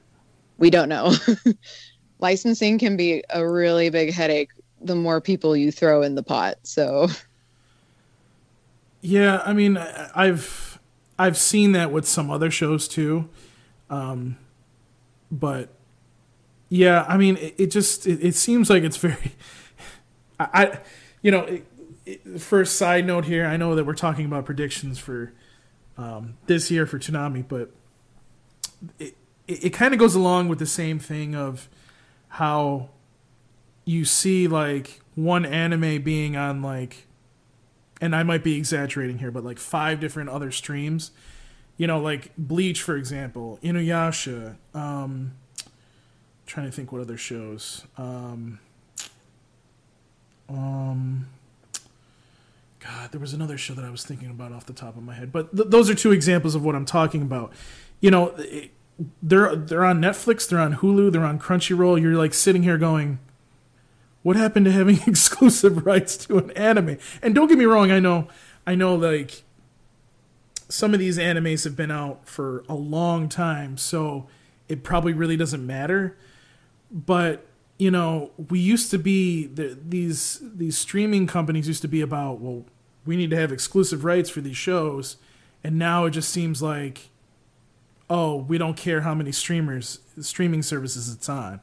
[0.58, 1.14] We don't know.
[2.20, 6.58] Licensing can be a really big headache the more people you throw in the pot.
[6.64, 7.08] So
[9.02, 10.80] Yeah, I mean, I've
[11.18, 13.30] I've seen that with some other shows too,
[13.90, 14.38] um,
[15.32, 15.70] but
[16.70, 19.34] yeah, I mean, it, it just it, it seems like it's very,
[20.40, 20.80] I, I
[21.22, 21.62] you know,
[22.06, 25.34] it, first side note here, I know that we're talking about predictions for
[26.00, 27.72] um, this year for Toonami, but
[28.98, 29.16] it
[29.48, 31.68] it, it kind of goes along with the same thing of
[32.30, 32.90] how
[33.84, 37.08] you see like one anime being on like
[38.00, 41.12] and I might be exaggerating here, but like five different other streams.
[41.76, 44.56] You know, like Bleach, for example, Inuyasha.
[44.74, 45.34] Um,
[46.46, 47.86] trying to think what other shows.
[47.98, 48.60] Um,
[50.48, 51.28] um,
[52.80, 55.14] God, there was another show that I was thinking about off the top of my
[55.14, 57.52] head, but th- those are two examples of what I'm talking about.
[58.00, 58.34] You know,
[59.22, 62.02] they're they're on Netflix, they're on Hulu, they're on Crunchyroll.
[62.02, 63.20] You're like sitting here going,
[64.24, 66.98] what happened to having exclusive rights to an anime?
[67.22, 68.28] And don't get me wrong, I know,
[68.66, 69.44] I know, like
[70.70, 74.28] some of these animes have been out for a long time, so
[74.68, 76.16] it probably really doesn't matter.
[76.92, 77.46] But
[77.80, 82.40] you know, we used to be the, these these streaming companies used to be about
[82.40, 82.66] well,
[83.06, 85.16] we need to have exclusive rights for these shows,
[85.64, 87.10] and now it just seems like,
[88.10, 91.62] oh, we don't care how many streamers streaming services it's on.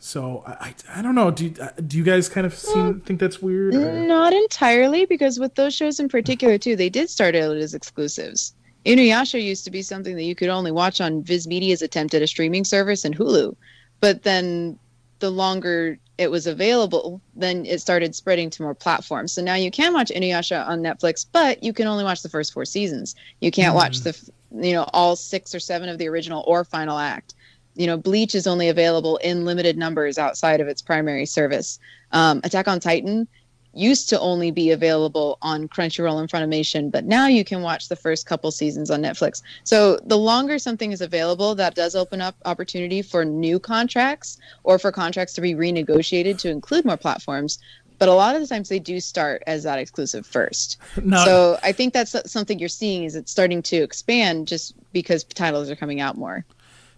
[0.00, 1.30] So I, I, I don't know.
[1.30, 3.72] Do you, uh, do you guys kind of seem, think that's weird?
[3.76, 7.72] or- Not entirely, because with those shows in particular too, they did start out as
[7.72, 8.52] exclusives.
[8.84, 12.22] Inuyasha used to be something that you could only watch on Viz Media's attempt at
[12.22, 13.54] a streaming service and Hulu,
[14.00, 14.76] but then
[15.22, 19.32] the longer it was available, then it started spreading to more platforms.
[19.32, 22.52] So now you can watch Inuyasha on Netflix, but you can only watch the first
[22.52, 23.14] four seasons.
[23.40, 24.14] You can't watch the,
[24.50, 27.34] you know, all six or seven of the original or final act.
[27.76, 31.78] You know, Bleach is only available in limited numbers outside of its primary service.
[32.10, 33.28] Um, Attack on Titan
[33.74, 37.96] used to only be available on Crunchyroll and Funimation, but now you can watch the
[37.96, 39.42] first couple seasons on Netflix.
[39.64, 44.78] So the longer something is available, that does open up opportunity for new contracts or
[44.78, 47.58] for contracts to be renegotiated to include more platforms.
[47.98, 50.78] But a lot of the times they do start as that exclusive first.
[51.24, 55.70] So I think that's something you're seeing is it's starting to expand just because titles
[55.70, 56.44] are coming out more.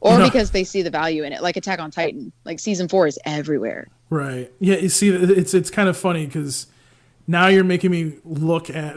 [0.01, 0.25] Or No.
[0.25, 2.33] because they see the value in it, like Attack on Titan.
[2.45, 3.89] Like season four is everywhere.
[4.11, 4.53] Right.
[4.61, 4.77] Yeah.
[4.77, 6.67] You see, it's it's kind of funny because
[7.27, 8.97] now you're making me look at.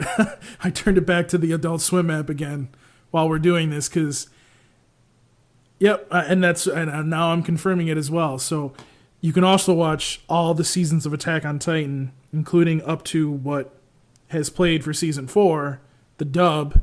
[0.62, 2.68] I turned it back to the Adult Swim app again
[3.10, 4.28] while we're doing this because.
[5.80, 8.38] Yep, uh, and that's and uh, now I'm confirming it as well.
[8.38, 8.72] So
[9.20, 13.72] you can also watch all the seasons of Attack on Titan, including up to what
[14.28, 15.80] has played for season four,
[16.18, 16.82] the dub,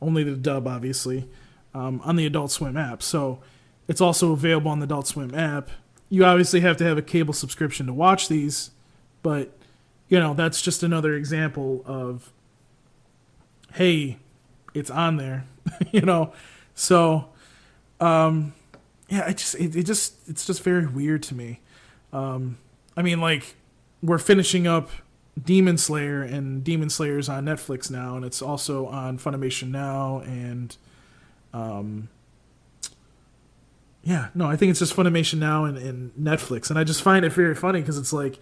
[0.00, 1.28] only the dub, obviously,
[1.74, 3.02] um, on the Adult Swim app.
[3.02, 3.40] So
[3.88, 5.70] it's also available on the Adult Swim app.
[6.08, 8.70] You obviously have to have a cable subscription to watch these,
[9.22, 9.56] but
[10.08, 12.32] you know that's just another example of
[13.74, 14.18] hey,
[14.74, 15.44] it's on there,
[15.92, 16.32] you know.
[16.74, 17.28] So,
[18.00, 18.54] um,
[19.08, 21.60] yeah, it just it, it just it's just very weird to me.
[22.12, 22.58] Um,
[22.96, 23.54] I mean, like
[24.02, 24.90] we're finishing up
[25.42, 30.20] Demon Slayer, and Demon Slayer is on Netflix now, and it's also on Funimation now,
[30.20, 30.76] and
[31.52, 32.08] um,
[34.02, 37.24] yeah, no, I think it's just Funimation now and, and Netflix, and I just find
[37.24, 38.38] it very funny because it's like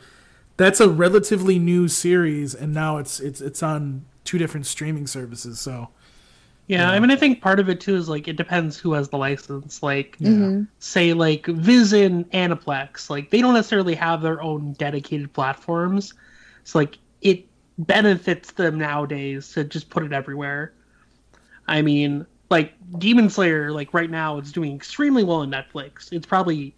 [0.57, 5.61] that's a relatively new series, and now it's it's it's on two different streaming services.
[5.61, 5.89] So
[6.69, 9.09] Yeah, I mean, I think part of it too is like it depends who has
[9.09, 9.83] the license.
[9.83, 15.33] Like, yeah, say, like Viz and Aniplex, like they don't necessarily have their own dedicated
[15.33, 16.13] platforms.
[16.65, 17.47] So, like, it
[17.79, 20.75] benefits them nowadays to just put it everywhere.
[21.67, 26.13] I mean, like Demon Slayer, like right now, it's doing extremely well on Netflix.
[26.13, 26.75] It's probably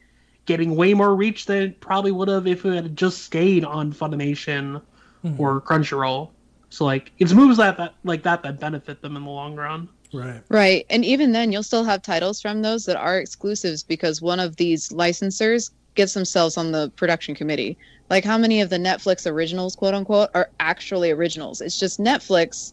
[0.47, 3.93] getting way more reach than it probably would have if it had just stayed on
[3.93, 4.83] Funimation
[5.25, 5.41] mm-hmm.
[5.41, 6.31] or Crunchyroll.
[6.71, 9.89] So, like, it's moves that, that like that that benefit them in the long run.
[10.13, 10.87] right, Right.
[10.91, 14.57] And even then, you'll still have titles from those that are exclusives because one of
[14.57, 17.77] these licensors gets themselves on the production committee.
[18.09, 21.61] Like, how many of the Netflix originals, quote unquote, are actually originals?
[21.61, 22.73] It's just Netflix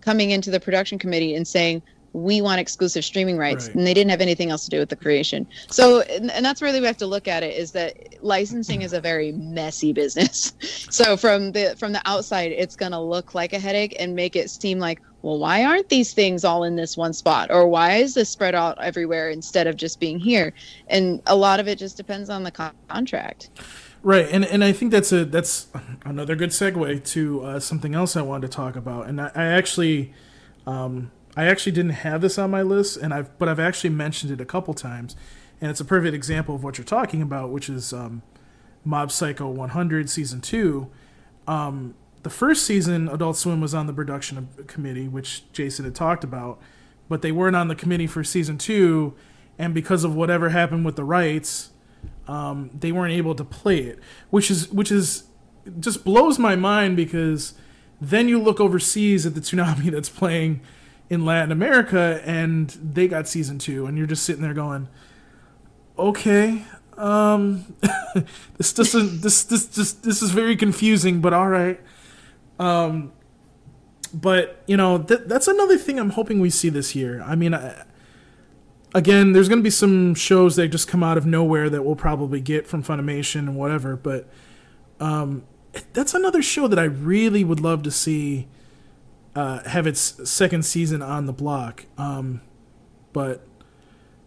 [0.00, 1.82] coming into the production committee and saying,
[2.16, 3.66] we want exclusive streaming rights.
[3.66, 3.76] Right.
[3.76, 5.46] And they didn't have anything else to do with the creation.
[5.68, 8.92] So, and, and that's really we have to look at it is that licensing is
[8.92, 10.54] a very messy business.
[10.90, 14.34] so from the from the outside, it's going to look like a headache and make
[14.34, 17.50] it seem like, well, why aren't these things all in this one spot?
[17.50, 20.52] Or why is this spread out everywhere instead of just being here?
[20.88, 23.50] And a lot of it just depends on the con- contract.
[24.02, 25.66] right, and and I think that's a that's
[26.04, 29.44] another good segue to uh, something else I wanted to talk about, and I, I
[29.44, 30.14] actually.
[30.66, 34.32] Um, I actually didn't have this on my list, and I've but I've actually mentioned
[34.32, 35.14] it a couple times,
[35.60, 38.22] and it's a perfect example of what you're talking about, which is um,
[38.84, 40.90] Mob Psycho 100 season two.
[41.46, 46.24] Um, the first season, Adult Swim was on the production committee, which Jason had talked
[46.24, 46.58] about,
[47.08, 49.14] but they weren't on the committee for season two,
[49.58, 51.70] and because of whatever happened with the rights,
[52.26, 53.98] um, they weren't able to play it,
[54.30, 55.24] which is which is
[55.80, 57.54] just blows my mind because
[58.00, 60.60] then you look overseas at the Toonami that's playing
[61.08, 64.88] in Latin America and they got season two, and you're just sitting there going,
[65.98, 66.64] okay,
[66.96, 67.74] um,
[68.56, 71.80] this doesn't this this just this is very confusing, but all right.
[72.58, 73.12] Um,
[74.14, 77.22] but you know th- that's another thing I'm hoping we see this year.
[77.22, 77.84] I mean, I,
[78.94, 81.96] again, there's going to be some shows that just come out of nowhere that we'll
[81.96, 84.28] probably get from Funimation and whatever, but
[85.00, 85.44] um,
[85.92, 88.48] that's another show that I really would love to see
[89.36, 91.84] uh, have its second season on the block.
[91.98, 92.40] Um,
[93.12, 93.46] but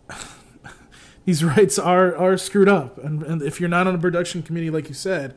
[1.25, 4.69] these rights are are screwed up, and, and if you're not on a production committee,
[4.69, 5.35] like you said,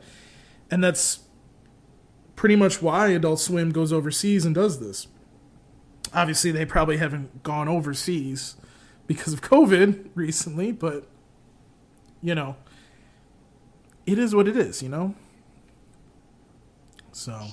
[0.69, 1.21] and that's
[2.35, 5.07] pretty much why Adult Swim goes overseas and does this.
[6.13, 8.55] Obviously, they probably haven't gone overseas
[9.07, 11.07] because of COVID recently, but
[12.21, 12.57] you know,
[14.05, 15.15] it is what it is, you know.
[17.11, 17.47] So,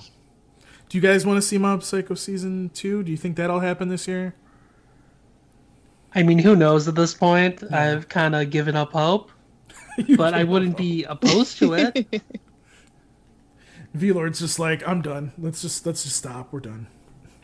[0.91, 3.01] do you guys want to see Mob Psycho season two?
[3.01, 4.35] Do you think that'll happen this year?
[6.13, 7.63] I mean, who knows at this point?
[7.71, 9.31] I've kind of given up hope,
[10.17, 12.21] but I wouldn't be opposed to it.
[13.93, 15.31] V Lord's just like, I'm done.
[15.37, 16.51] Let's just let's just stop.
[16.51, 16.87] We're done.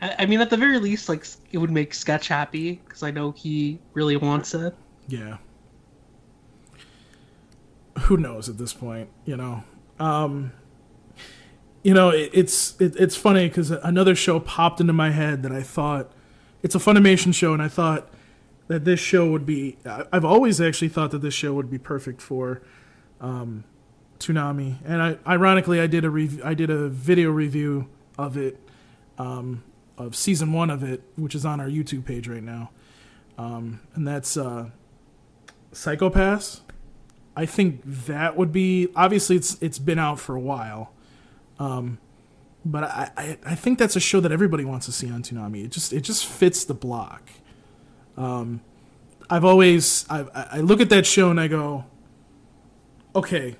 [0.02, 3.10] I, I mean, at the very least, like it would make Sketch happy because I
[3.10, 4.74] know he really wants it.
[5.08, 5.38] Yeah.
[8.00, 9.08] Who knows at this point?
[9.24, 9.64] You know.
[9.98, 10.52] Um,
[11.88, 15.52] you know, it, it's it, it's funny because another show popped into my head that
[15.52, 16.12] I thought
[16.62, 18.10] it's a Funimation show, and I thought
[18.66, 19.78] that this show would be.
[19.86, 22.60] I've always actually thought that this show would be perfect for
[23.22, 23.64] um,
[24.18, 28.60] Toonami, and I ironically I did a rev- I did a video review of it,
[29.16, 29.64] um,
[29.96, 32.68] of season one of it, which is on our YouTube page right now,
[33.38, 34.68] um, and that's uh,
[35.72, 36.60] Psycho-Pass.
[37.34, 40.92] I think that would be obviously it's it's been out for a while,
[41.58, 41.98] um,
[42.64, 45.64] but I, I I think that's a show that everybody wants to see on Toonami.
[45.64, 47.30] It just it just fits the block.
[48.16, 48.60] Um,
[49.30, 51.84] I've always I I look at that show and I go,
[53.14, 53.56] okay,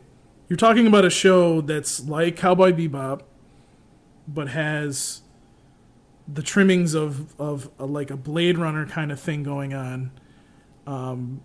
[0.48, 3.22] you're talking about a show that's like Cowboy Bebop,
[4.26, 5.22] but has
[6.26, 10.10] the trimmings of of a, like a Blade Runner kind of thing going on,
[10.86, 11.42] um,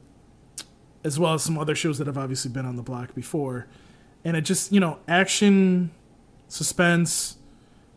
[1.03, 3.67] as well as some other shows that have obviously been on the block before,
[4.23, 5.91] and it just you know action,
[6.53, 7.37] suspense,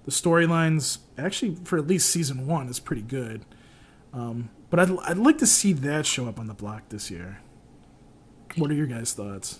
[0.06, 3.44] the storylines actually for at least season one is pretty good,
[4.14, 7.38] um, but I'd I'd like to see that show up on the block this year.
[8.56, 9.58] What are your guys' thoughts?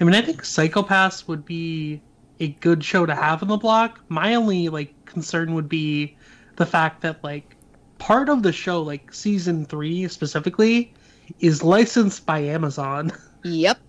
[0.00, 2.00] I mean, I think Psycho-Pass would be
[2.40, 4.00] a good show to have on the block.
[4.08, 6.16] My only like concern would be
[6.56, 7.56] the fact that like
[7.98, 10.92] part of the show, like season three specifically,
[11.38, 13.12] is licensed by Amazon.
[13.44, 13.80] Yep.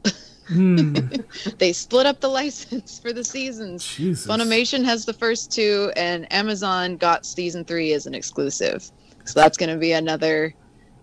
[0.54, 3.86] Mm, they split up the license for the seasons.
[3.86, 4.28] Jesus.
[4.28, 8.89] Funimation has the first two, and Amazon got season three as an exclusive.
[9.26, 10.54] So that's going to be another.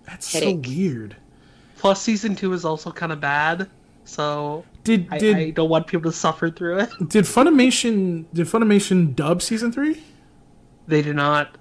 [0.05, 0.65] That's headache.
[0.65, 1.17] so weird.
[1.79, 3.69] Plus, season two is also kind of bad,
[4.05, 6.91] so Did I, did I don't want people to suffer through it.
[7.09, 10.03] did Funimation did Funimation dub season three?
[10.87, 11.57] They do not.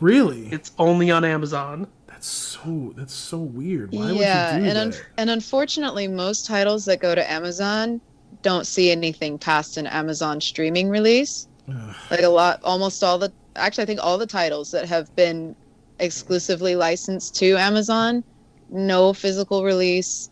[0.00, 0.46] Really?
[0.52, 1.88] It's only on Amazon.
[2.18, 3.92] That's so that's so weird.
[3.92, 4.98] Why yeah, would you do and that?
[4.98, 8.00] un- and unfortunately, most titles that go to Amazon
[8.42, 11.46] don't see anything past an Amazon streaming release.
[11.68, 11.94] Ugh.
[12.10, 15.54] Like a lot, almost all the actually, I think all the titles that have been
[16.00, 18.24] exclusively licensed to Amazon,
[18.68, 20.28] no physical release,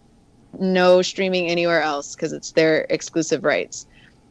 [0.59, 3.87] no streaming anywhere else because it's their exclusive rights.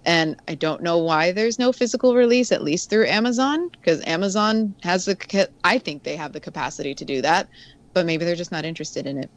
[0.06, 4.76] And I don't know why there's no physical release, at least through Amazon, because Amazon
[4.84, 7.49] has the, I think they have the capacity to do that,
[7.93, 9.32] but maybe they're just not interested in it.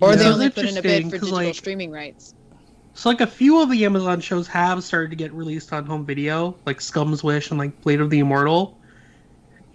[0.00, 0.32] Or they Yeah.
[0.32, 2.34] only put in a bid for digital like- streaming rights.
[2.94, 6.06] So, like, a few of the Amazon shows have started to get released on home
[6.06, 8.78] video, like Scum's Wish and, like, Blade of the Immortal.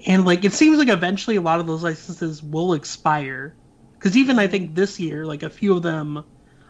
[0.08, 3.54] And, like, it seems like eventually a lot of those licenses will expire.
[3.97, 6.24] Because even, I think, this year, like, a few of them,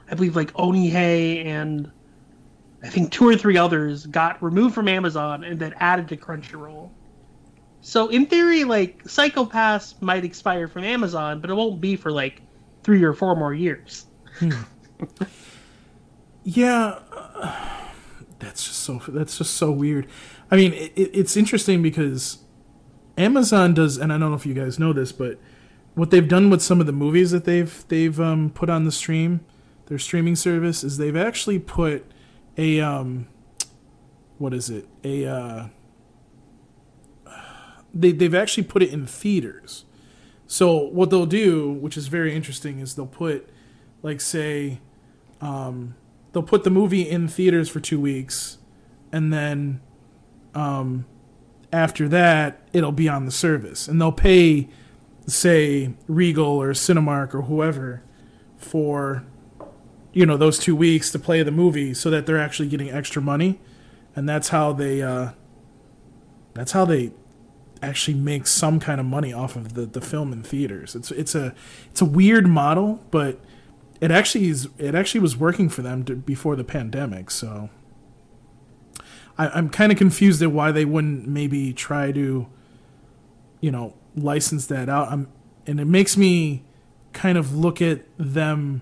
[0.09, 1.91] I believe, like, Onihei and
[2.83, 6.89] I think two or three others got removed from Amazon and then added to Crunchyroll.
[7.81, 12.11] So, in theory, like, Psycho Pass might expire from Amazon, but it won't be for,
[12.11, 12.41] like,
[12.83, 14.05] three or four more years.
[16.43, 17.55] Yeah, uh,
[18.39, 20.07] that's just so that's just so weird.
[20.49, 22.39] I mean, it- it's interesting because
[23.17, 25.39] Amazon does, and I don't know if you guys know this, but
[25.95, 28.91] what they've done with some of the movies that they've they've um, put on the
[28.91, 29.41] stream,
[29.87, 32.05] their streaming service, is they've actually put
[32.59, 33.27] a um,
[34.37, 35.67] what is it a uh,
[37.93, 39.85] they they've actually put it in theaters.
[40.45, 43.49] So what they'll do, which is very interesting, is they'll put
[44.01, 44.79] like say
[45.41, 45.95] um,
[46.33, 48.57] they'll put the movie in theaters for two weeks,
[49.11, 49.79] and then
[50.53, 51.05] um,
[51.71, 54.67] after that it'll be on the service, and they'll pay,
[55.27, 58.03] say Regal or Cinemark or whoever,
[58.57, 59.23] for
[60.13, 63.21] you know those two weeks to play the movie, so that they're actually getting extra
[63.21, 63.59] money,
[64.15, 65.31] and that's how they uh,
[66.53, 67.11] that's how they
[67.81, 70.95] actually make some kind of money off of the, the film in theaters.
[70.95, 71.53] It's it's a
[71.91, 73.39] it's a weird model, but
[74.01, 77.69] it actually is it actually was working for them to, before the pandemic so.
[79.37, 82.47] I, i'm kind of confused at why they wouldn't maybe try to
[83.61, 85.11] you know license that out.
[85.11, 85.27] I'm,
[85.65, 86.63] and it makes me
[87.13, 88.81] kind of look at them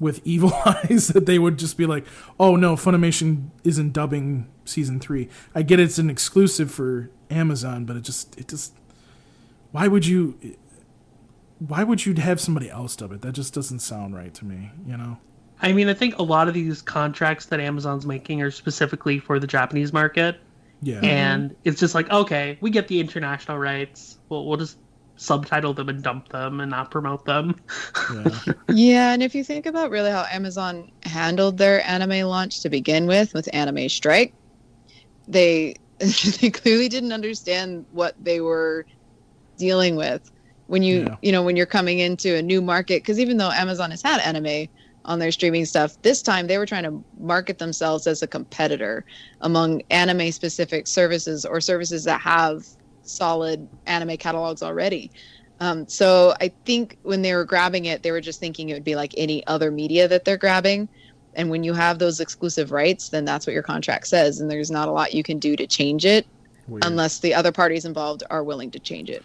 [0.00, 2.04] with evil eyes that they would just be like
[2.40, 7.94] oh no funimation isn't dubbing season three i get it's an exclusive for amazon but
[7.96, 8.72] it just it just
[9.72, 10.36] why would you
[11.58, 13.20] why would you have somebody else dub it?
[13.22, 15.18] That just doesn't sound right to me, you know?
[15.60, 19.38] I mean, I think a lot of these contracts that Amazon's making are specifically for
[19.38, 20.40] the Japanese market,
[20.80, 21.00] Yeah.
[21.02, 24.18] and it's just like, okay, we get the international rights.
[24.30, 24.78] We'll we'll just
[25.20, 27.54] subtitle them and dump them and not promote them.
[28.08, 28.40] yeah.
[28.68, 33.06] Yeah, and if you think about really how Amazon handled their anime launch to begin
[33.06, 34.34] with, with Anime Strike,
[35.28, 35.74] they
[36.40, 38.86] they clearly didn't understand what they were
[39.58, 40.30] dealing with
[40.66, 41.16] when you Yeah.
[41.22, 43.02] you know when you're coming into a new market.
[43.02, 44.68] Because even though Amazon has had anime
[45.04, 49.04] on their streaming stuff, this time they were trying to market themselves as a competitor
[49.40, 52.64] among anime specific services or services that have
[53.10, 55.10] solid anime catalogs already.
[55.60, 58.84] Um, so I think when they were grabbing it, they were just thinking it would
[58.84, 60.88] be like any other media that they're grabbing.
[61.34, 64.70] And when you have those exclusive rights, then that's what your contract says, and there's
[64.70, 66.26] not a lot you can do to change it
[66.66, 66.84] Weird.
[66.84, 69.22] unless the other parties involved are willing to change it.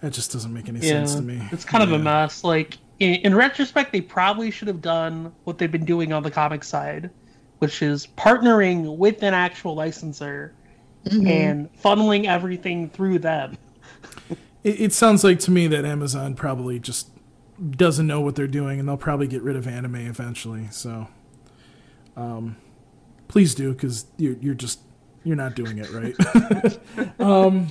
[0.00, 1.42] that just doesn't make any Yeah, sense to me.
[1.50, 2.44] It's kind of a mess.
[2.44, 6.30] Like in, in retrospect, they probably should have done what they've been doing on the
[6.30, 7.10] comic side,
[7.58, 10.54] which is partnering with an actual licensor
[11.12, 13.56] and funneling everything through them.
[14.64, 17.08] It, it sounds like to me that Amazon probably just
[17.70, 20.68] doesn't know what they're doing, and they'll probably get rid of anime eventually.
[20.70, 21.08] So,
[22.16, 22.56] um,
[23.28, 24.80] please do because you're you're just
[25.24, 27.20] you're not doing it right.
[27.20, 27.68] um,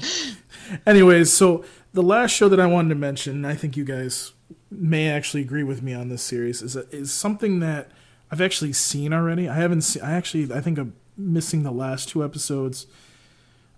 [0.85, 1.63] anyways, so
[1.93, 4.33] the last show that I wanted to mention, I think you guys
[4.69, 7.91] may actually agree with me on this series, is is something that
[8.31, 9.47] I've actually seen already.
[9.47, 10.03] I haven't seen.
[10.03, 12.85] I actually I think I'm missing the last two episodes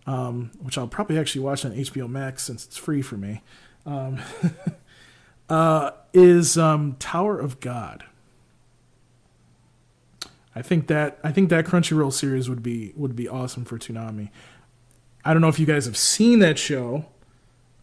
[0.09, 3.43] um, which I'll probably actually watch on HBO Max since it's free for me,
[3.85, 4.19] um,
[5.49, 8.05] uh, is um, Tower of God.
[10.55, 14.31] I think that I think that Crunchyroll series would be would be awesome for Toonami.
[15.23, 17.05] I don't know if you guys have seen that show,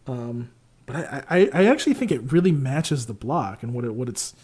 [0.05, 0.51] um,
[0.85, 4.09] but I, I, I actually think it really matches the block and what it what
[4.09, 4.35] it's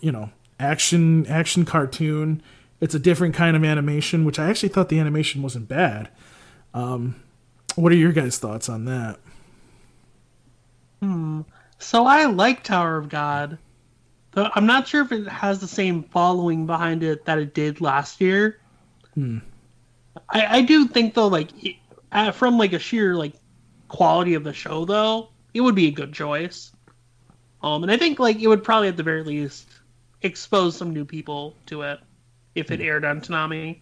[0.00, 0.30] you know
[0.60, 2.42] action action cartoon.
[2.80, 6.10] It's a different kind of animation, which I actually thought the animation wasn't bad.
[6.76, 7.16] Um,
[7.76, 9.18] what are your guys' thoughts on that?
[11.78, 13.56] So I like Tower of God.
[14.32, 17.80] Though I'm not sure if it has the same following behind it that it did
[17.80, 18.58] last year.
[20.28, 21.76] I, I do think though, like it,
[22.12, 23.32] uh, from like a sheer like
[23.88, 26.72] quality of the show, though, it would be a good choice.
[27.62, 29.66] Um, and I think like it would probably at the very least
[30.20, 32.00] expose some new people to it
[32.54, 33.80] if it aired on Toonami.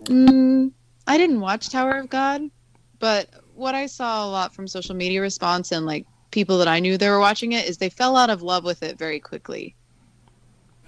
[0.00, 0.72] Mm,
[1.06, 2.42] I didn't watch Tower of God,
[2.98, 6.80] but what I saw a lot from social media response and like people that I
[6.80, 9.76] knew they were watching it is they fell out of love with it very quickly.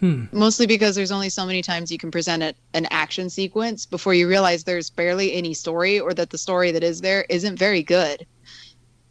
[0.00, 0.24] Hmm.
[0.32, 4.14] Mostly because there's only so many times you can present it, an action sequence before
[4.14, 7.82] you realize there's barely any story or that the story that is there isn't very
[7.82, 8.26] good.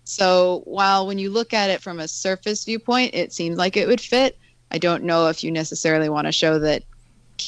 [0.03, 3.87] So while when you look at it from a surface viewpoint, it seems like it
[3.87, 4.37] would fit.
[4.71, 6.83] I don't know if you necessarily want a show that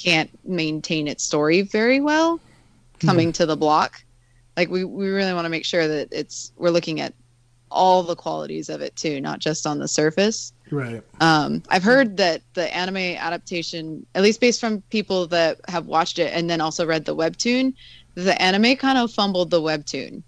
[0.03, 2.39] can't maintain its story very well
[2.99, 4.03] coming to the block.
[4.57, 7.13] Like we, we really want to make sure that it's we're looking at
[7.71, 10.53] all the qualities of it too, not just on the surface.
[10.71, 11.03] Right.
[11.19, 16.19] Um, I've heard that the anime adaptation, at least based from people that have watched
[16.19, 17.73] it and then also read the webtoon,
[18.15, 20.23] the anime kind of fumbled the webtoon.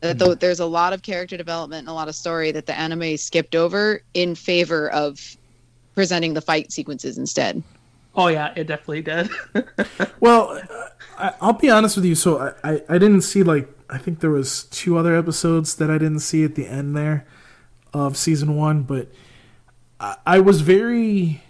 [0.00, 2.76] That though there's a lot of character development and a lot of story that the
[2.76, 5.36] anime skipped over in favor of
[5.94, 7.62] presenting the fight sequences instead.
[8.14, 9.30] Oh yeah, it definitely did.
[10.20, 10.62] Well,
[11.18, 12.14] I, I'll be honest with you.
[12.14, 15.90] So I, I, I didn't see like I think there was two other episodes that
[15.90, 17.26] I didn't see at the end there
[17.92, 19.08] of season one, but
[19.98, 21.42] I, I was very.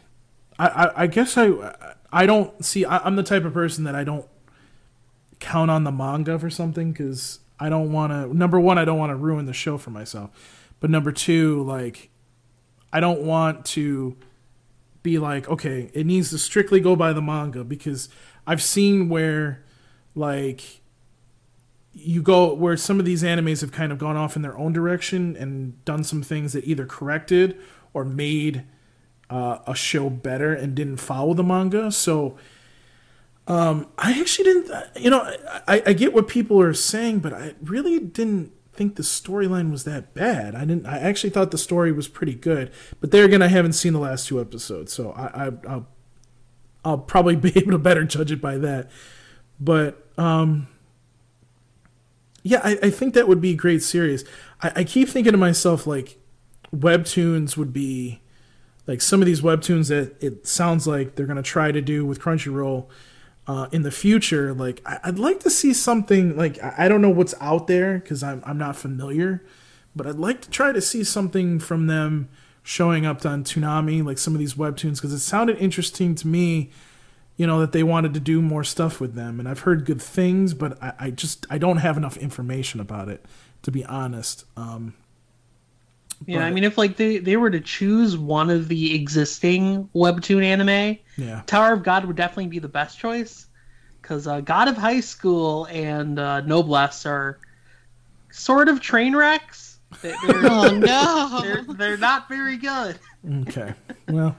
[0.59, 2.85] I, I, I guess I I don't see.
[2.85, 4.27] I, I'm the type of person that I don't
[5.39, 8.35] count on the manga for something because I don't want to.
[8.37, 10.31] Number one, I don't want to ruin the show for myself,
[10.81, 12.11] but number two, like
[12.93, 14.17] I don't want to
[15.03, 18.09] be like, okay, it needs to strictly go by the manga because
[18.47, 19.65] I've seen where
[20.15, 20.81] like
[21.93, 24.73] you go where some of these animes have kind of gone off in their own
[24.73, 27.59] direction and done some things that either corrected
[27.93, 28.65] or made
[29.29, 31.91] uh, a show better and didn't follow the manga.
[31.91, 32.37] So
[33.47, 35.21] um, I actually didn't, you know,
[35.69, 39.85] I, I get what people are saying, but I really didn't think the storyline was
[39.85, 40.55] that bad.
[40.55, 40.87] I didn't.
[40.87, 42.73] I actually thought the story was pretty good.
[43.01, 45.87] But there again, I haven't seen the last two episodes, so I, I I'll
[46.85, 48.91] I'll probably be able to better judge it by that.
[49.61, 50.69] But um,
[52.43, 54.25] yeah, I, I think that would be a great series.
[54.63, 56.19] I, I keep thinking to myself like
[56.75, 58.23] webtoons would be
[58.87, 62.21] like some of these webtoons that it sounds like they're gonna try to do with
[62.21, 62.87] Crunchyroll
[63.47, 64.53] uh, in the future.
[64.53, 67.99] Like I, I'd like to see something like I, I don't know what's out there
[67.99, 69.43] because I'm I'm not familiar,
[69.95, 72.29] but I'd like to try to see something from them
[72.63, 76.71] showing up on Toonami, like some of these webtoons, because it sounded interesting to me.
[77.37, 80.01] You know that they wanted to do more stuff with them, and I've heard good
[80.03, 83.25] things, but I, I just I don't have enough information about it
[83.63, 84.45] to be honest.
[84.57, 84.95] Um,
[86.27, 90.45] yeah, I mean, if like they they were to choose one of the existing webtoon
[90.45, 93.47] anime, yeah, Tower of God would definitely be the best choice
[94.01, 97.39] because uh, God of High School and uh, Noblesse are
[98.31, 99.79] sort of train wrecks.
[100.01, 101.41] They- They're, Oh no!
[101.43, 102.99] they're, they're not very good.
[103.49, 103.75] Okay.
[104.09, 104.37] Well.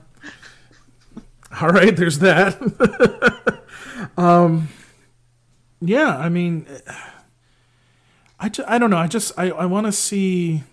[1.62, 1.96] All right.
[1.96, 3.62] There's that.
[4.18, 4.68] um.
[5.82, 6.18] Yeah.
[6.18, 6.66] I mean,
[8.40, 8.98] I just, I don't know.
[8.98, 10.64] I just I I want to see.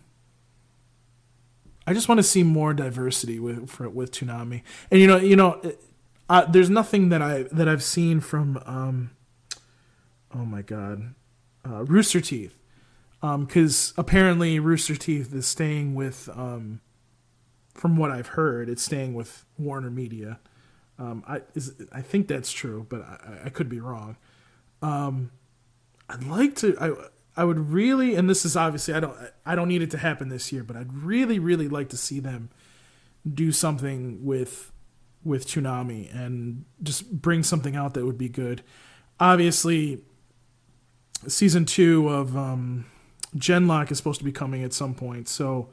[1.91, 4.63] I just want to see more diversity with for, with Toonami,
[4.93, 5.61] and you know, you know,
[6.49, 9.11] there's nothing that I that I've seen from, um,
[10.33, 11.15] oh my god,
[11.69, 12.57] uh, Rooster Teeth,
[13.21, 16.81] because apparently Rooster Teeth is staying with, um,
[17.75, 20.39] from what I've heard, it's staying with Warner Media.
[20.97, 24.17] Um, I is, I think that's true, but I, I could be wrong.
[24.81, 25.33] Um,
[26.09, 26.77] I'd like to.
[26.81, 26.93] I
[27.37, 29.17] I would really, and this is obviously I don't
[29.47, 32.21] I don't need it to happen this year, but I'd really really like to see
[32.21, 32.51] them
[33.33, 34.73] do something with
[35.23, 38.63] with Toonami and just bring something out that would be good.
[39.19, 40.03] Obviously,
[41.29, 42.87] season two of um,
[43.37, 45.69] Genlock is supposed to be coming at some point, so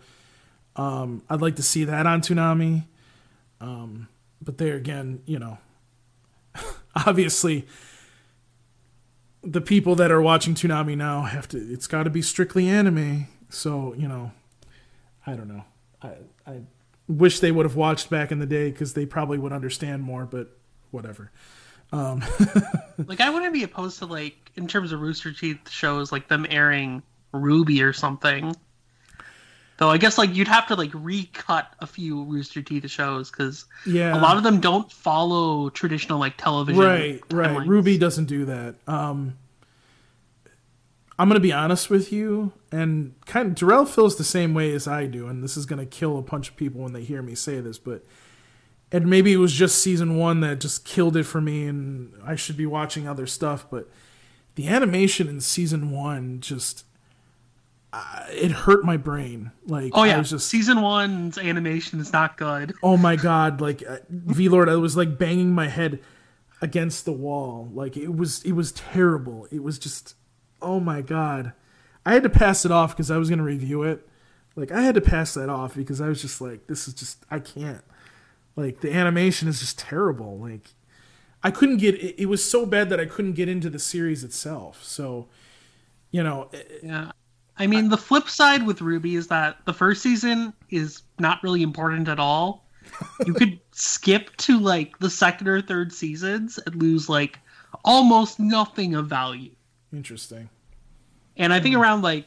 [0.76, 2.86] um, I'd like to see that on Toonami.
[3.60, 4.10] Um,
[4.42, 5.58] but there again, you know,
[7.08, 7.68] obviously,
[9.52, 11.58] the people that are watching Toonami now have to.
[11.58, 13.28] It's got to be strictly anime.
[13.50, 14.32] So you know,
[15.26, 15.64] I don't know.
[16.02, 16.12] I
[16.46, 16.62] I
[17.08, 20.26] wish they would have watched back in the day because they probably would understand more.
[20.26, 20.58] But
[20.92, 21.32] whatever.
[21.92, 22.22] Um,
[23.06, 26.48] Like I wouldn't be opposed to like in terms of Rooster Teeth shows like them
[26.50, 28.56] airing RWBY or something.
[29.78, 33.66] Though I guess like you'd have to like recut a few Rooster Teeth shows because
[33.86, 34.18] Yeah.
[34.18, 36.82] a lot of them don't follow traditional like television.
[36.84, 39.38] right right RWBY doesn't do that um
[41.20, 44.88] i'm gonna be honest with you and kind of Darrell feels the same way as
[44.88, 47.36] i do and this is gonna kill a bunch of people when they hear me
[47.36, 48.06] say this but
[48.92, 52.36] and maybe it was just season one that just killed it for me and i
[52.36, 53.90] should be watching other stuff but
[54.56, 56.84] the animation in season one just
[58.32, 59.52] it hurt my brain.
[59.66, 62.74] Like Oh I yeah, was just season one's animation is not good.
[62.84, 66.00] oh my god like uh, V Lord i was like banging my head
[66.62, 67.70] against the wall.
[67.74, 69.48] Like it was it was terrible.
[69.52, 70.16] It was just
[70.62, 71.54] oh my god.
[72.06, 74.08] I had to pass it off because i was going to review it.
[74.56, 77.24] Like i had to pass that off because i was just like this is just
[77.30, 77.84] i can't.
[78.56, 80.38] Like the animation is just terrible.
[80.40, 80.70] Like
[81.44, 84.24] i couldn't get it, it was so bad that i couldn't get into the series
[84.24, 84.84] itself.
[84.84, 85.28] So
[86.12, 87.12] you know it- Yeah.
[87.60, 91.64] I mean, the flip side with RWBY is that the first season is not really
[91.64, 92.66] important at all.
[93.26, 97.40] You could skip to like the second or third seasons and lose like
[97.84, 99.52] almost nothing of value.
[99.92, 100.50] interesting
[101.36, 101.82] And I think hmm.
[101.82, 102.26] around like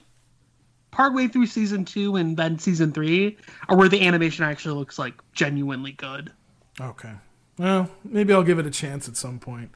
[0.91, 3.37] partway through season two and then season three
[3.69, 6.33] are where the animation actually looks like genuinely good.
[6.81, 7.13] Okay.
[7.59, 9.71] Well, maybe I'll give it a chance at some point.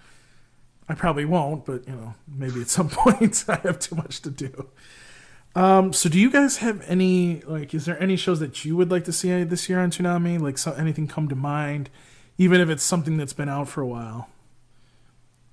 [0.89, 4.31] I probably won't, but you know, maybe at some point I have too much to
[4.31, 4.69] do.
[5.57, 8.91] Um, so do you guys have any like is there any shows that you would
[8.91, 10.41] like to see this year on Toonami?
[10.41, 11.91] Like so, anything come to mind,
[12.39, 14.29] even if it's something that's been out for a while?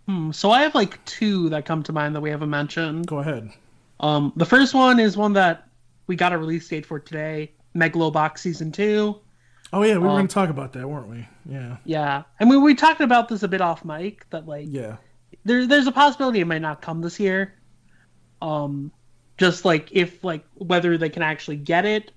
[0.08, 3.06] Hmm, so I have like two that come to mind that we haven't mentioned.
[3.06, 3.52] Go ahead.
[3.99, 5.68] Um, the first one is one that
[6.08, 9.18] we got a release date for today, Megalobox season two.
[9.72, 11.28] Oh yeah, we were Um, going to talk about that, weren't we?
[11.45, 11.78] Yeah.
[11.86, 14.97] Yeah, and mean we talked about this a bit off mic that like Yeah.
[15.45, 17.54] there there's a possibility it might not come this year.
[18.41, 18.91] Um,
[19.42, 22.12] just like if like whether they can actually get it,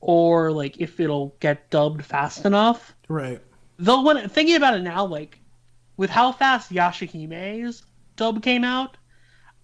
[0.00, 2.94] or like if it'll get dubbed fast enough.
[3.08, 3.40] Right.
[3.80, 5.40] Though when thinking about it now, like
[5.96, 7.82] with how fast Yashahime's
[8.14, 8.96] dub came out,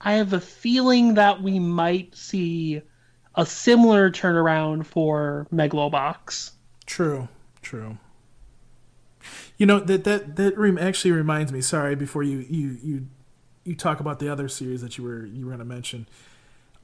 [0.01, 2.83] I have a feeling that we might see
[3.37, 6.51] a similar turnaround for Megalobox.
[6.85, 7.29] True,
[7.63, 7.97] true.
[9.57, 11.61] You know that that that rem- actually reminds me.
[11.61, 13.07] Sorry, before you you you
[13.63, 16.09] you talk about the other series that you were you were going to mention.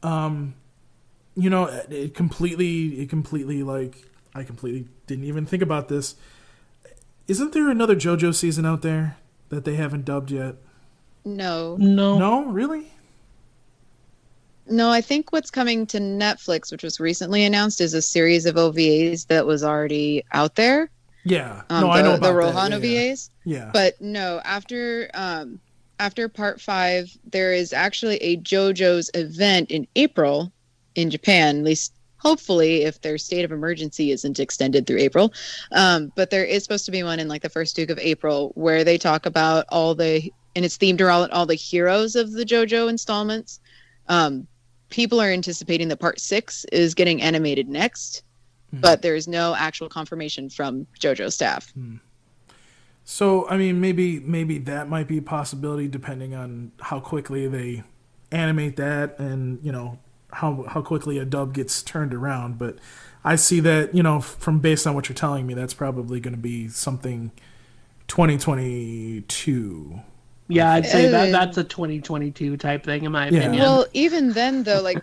[0.03, 0.55] Um,
[1.37, 6.15] you know, it- it completely it completely like I completely didn't even think about this.
[7.29, 9.17] Isn't there another JoJo season out there
[9.51, 10.57] that they haven't dubbed yet?
[11.25, 12.93] No, No, No, really?
[14.67, 14.91] no.
[14.91, 19.27] I think what's coming to Netflix, which was recently announced, is a series of OVAs
[19.27, 20.91] that was already out there.
[21.25, 21.63] Yeah.
[21.69, 22.83] Um, no, the, I know the Rohan that.
[22.83, 23.31] Yeah, OVAs.
[23.45, 23.71] Yeah.
[23.73, 25.61] But no, after um,
[26.01, 30.51] after part five, there is actually a JoJo's event in April
[30.95, 31.59] in Japan.
[31.59, 35.33] At least, hopefully, if their state of emergency isn't extended through April.
[35.73, 38.53] Um, but there is supposed to be one in like the first week of April
[38.55, 42.45] where they talk about all the and it's themed around all the heroes of the
[42.45, 43.61] JoJo installments.
[44.09, 44.47] Um,
[44.89, 48.23] people are anticipating that part six is getting animated next.
[48.71, 48.81] Hmm.
[48.81, 51.73] But there is no actual confirmation from JoJo staff.
[53.05, 57.83] So I mean, maybe maybe that might be a possibility depending on how quickly they
[58.31, 59.99] animate that, and you know
[60.33, 62.59] how how quickly a dub gets turned around.
[62.59, 62.77] But
[63.25, 66.35] I see that you know from based on what you're telling me, that's probably going
[66.35, 67.33] to be something
[68.09, 70.01] 2022.
[70.49, 73.39] yeah, I'd say that that's a 2022 type thing in my Yeah.
[73.41, 73.63] opinion.
[73.63, 75.03] Well, even then, though, like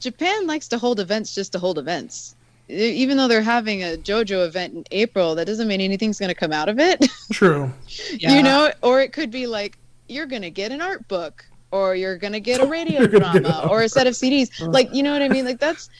[0.00, 2.36] Japan likes to hold events just to hold events.
[2.68, 6.34] Even though they're having a JoJo event in April, that doesn't mean anything's going to
[6.34, 7.06] come out of it.
[7.32, 7.70] True.
[8.12, 8.36] Yeah.
[8.36, 9.76] you know, or it could be like
[10.08, 13.08] you're going to get an art book, or you're going to get a radio You're
[13.08, 14.62] gonna get drama, or a set of CDs.
[14.62, 14.70] Uh.
[14.70, 15.44] Like, you know what I mean?
[15.44, 15.90] Like that's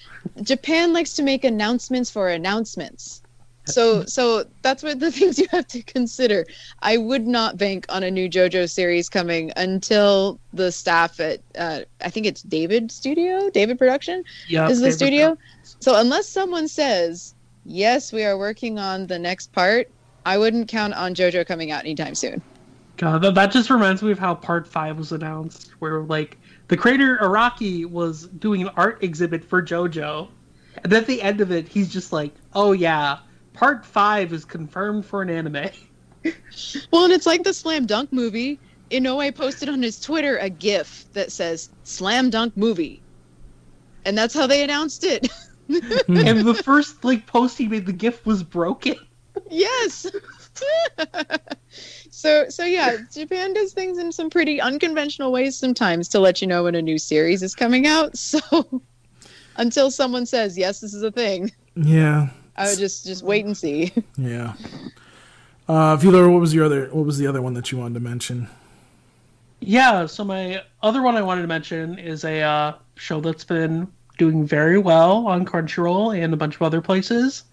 [0.42, 3.22] Japan likes to make announcements for announcements.
[3.66, 6.46] So, so that's what the things you have to consider.
[6.82, 11.80] I would not bank on a new JoJo series coming until the staff at, uh,
[12.02, 15.38] I think it's David Studio, David Production, Yep, is the favorite studio.
[15.80, 17.34] So unless someone says,
[17.64, 19.90] yes, we are working on the next part,
[20.26, 22.42] I wouldn't count on JoJo coming out anytime soon.
[22.96, 26.38] God, that, that just reminds me of how Part Five was announced, where like
[26.68, 30.28] the creator Araki was doing an art exhibit for JoJo,
[30.82, 33.18] and then at the end of it, he's just like, "Oh yeah,
[33.54, 35.70] Part Five is confirmed for an anime."
[36.90, 38.58] Well, and it's like the Slam Dunk movie.
[38.90, 43.02] Inoue posted on his Twitter a GIF that says "Slam Dunk movie,"
[44.06, 45.28] and that's how they announced it.
[45.68, 48.96] and the first like post he made, the GIF was broken.
[49.50, 50.06] yes.
[52.10, 56.46] so, so yeah, Japan does things in some pretty unconventional ways sometimes to let you
[56.46, 58.16] know when a new series is coming out.
[58.16, 58.82] So,
[59.56, 61.52] until someone says yes, this is a thing.
[61.76, 63.92] Yeah, I would just just wait and see.
[64.16, 64.54] yeah.
[65.66, 66.88] Uh, Vila, what was your other?
[66.92, 68.48] What was the other one that you wanted to mention?
[69.60, 73.88] Yeah, so my other one I wanted to mention is a uh, show that's been
[74.18, 77.44] doing very well on Crunchyroll and a bunch of other places,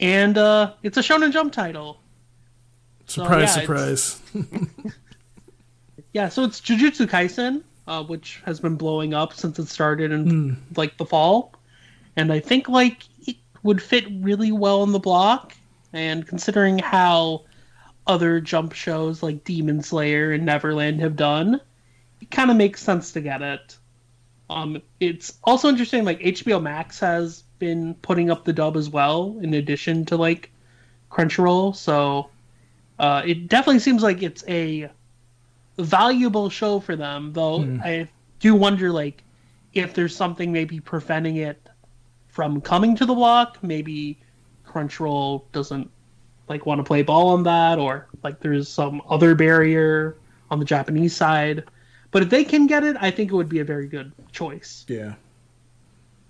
[0.00, 2.00] and uh, it's a Shonen Jump title.
[3.06, 4.20] Surprise, yeah, surprise.
[6.12, 10.56] Yeah, so it's Jujutsu Kaisen, uh, which has been blowing up since it started in
[10.76, 11.54] like the fall,
[12.16, 13.17] and I think like it
[13.62, 15.54] would fit really well in the block.
[15.92, 17.44] And considering how
[18.06, 21.60] other jump shows like Demon Slayer and Neverland have done,
[22.20, 23.76] it kind of makes sense to get it.
[24.50, 26.04] Um, it's also interesting.
[26.04, 30.50] Like HBO Max has been putting up the dub as well, in addition to like
[31.10, 31.76] Crunchyroll.
[31.76, 32.30] So
[32.98, 34.90] uh, it definitely seems like it's a
[35.78, 37.32] valuable show for them.
[37.32, 38.08] Though I
[38.40, 39.22] do wonder, like,
[39.74, 41.67] if there's something maybe preventing it
[42.38, 43.58] from coming to the block.
[43.64, 44.16] Maybe
[44.64, 45.90] Crunchyroll doesn't
[46.48, 50.16] like want to play ball on that, or like there's some other barrier
[50.48, 51.64] on the Japanese side.
[52.12, 54.86] But if they can get it, I think it would be a very good choice.
[54.86, 55.14] yeah.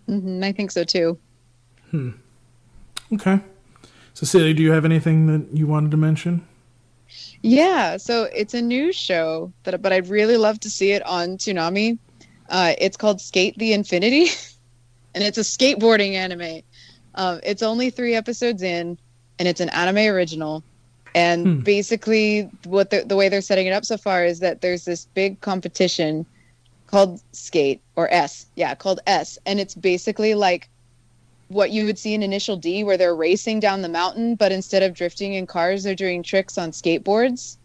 [0.07, 1.19] hmm I think so too.
[3.13, 3.41] Okay.
[4.15, 6.47] So, Celia, do you have anything that you wanted to mention?
[7.43, 11.37] Yeah, so it's a new show that, but I'd really love to see it on
[11.37, 11.99] Toonami.
[12.49, 14.29] Uh, it's called SK8 the Infinity,
[15.19, 16.62] and it's a skateboarding anime.
[17.16, 18.97] Um, it's only three episodes in,
[19.41, 20.62] and it's an anime original.
[21.12, 21.61] And Hmm.
[21.62, 25.09] basically, what the, the way they're setting it up so far is that there's this
[25.14, 26.25] big competition
[26.87, 30.69] called Skate or S, yeah, called S, and it's basically like
[31.49, 34.85] what you would see in Initial D, where they're racing down the mountain, but instead
[34.85, 37.57] of drifting in cars, they're doing tricks on skateboards.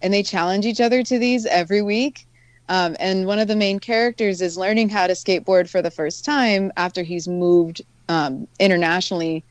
[0.00, 2.27] And they challenge each other to these every week.
[2.68, 6.24] Um, and one of the main characters is learning how to skateboard for the first
[6.24, 9.44] time after he's moved um, internationally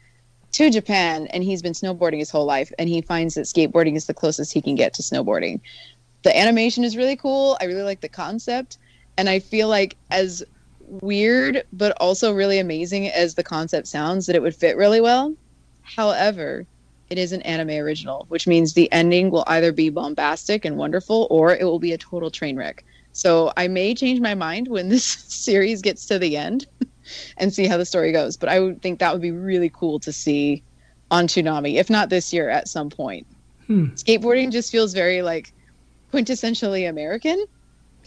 [0.53, 2.71] to Japan and he's been snowboarding his whole life.
[2.77, 5.61] And he finds that skateboarding is the closest he can get to snowboarding.
[6.23, 7.57] The animation is really cool.
[7.59, 8.77] I really like the concept.
[9.17, 10.43] And I feel like, as
[10.87, 15.35] weird but also really amazing as the concept sounds that it would fit really well
[15.81, 16.65] however
[17.09, 21.27] it is an anime original which means the ending will either be bombastic and wonderful
[21.29, 22.85] or it will be a total train wreck
[23.17, 26.67] so i may change my mind when this series gets to the end
[27.37, 29.99] and see how the story goes but i would think that would be really cool
[29.99, 30.63] to see
[31.09, 33.25] on Toonami, if not this year at some point
[33.65, 33.87] Hmm.
[33.95, 35.53] skateboarding just feels very like
[36.13, 37.43] quintessentially american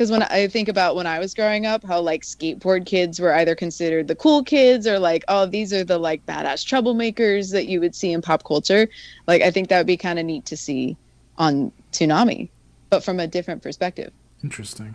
[0.01, 3.35] because when I think about when I was growing up, how like skateboard kids were
[3.35, 7.67] either considered the cool kids or like, oh, these are the like badass troublemakers that
[7.67, 8.89] you would see in pop culture.
[9.27, 10.97] Like, I think that would be kind of neat to see
[11.37, 12.49] on Toonami,
[12.89, 14.11] but from a different perspective.
[14.43, 14.95] Interesting.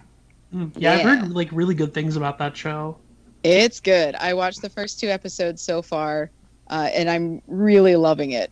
[0.54, 2.98] Mm, Yeah, I've heard like really good things about that show.
[3.43, 4.16] It's good.
[4.16, 6.32] I watched the first two episodes so far,
[6.70, 8.52] uh, and I'm really loving it.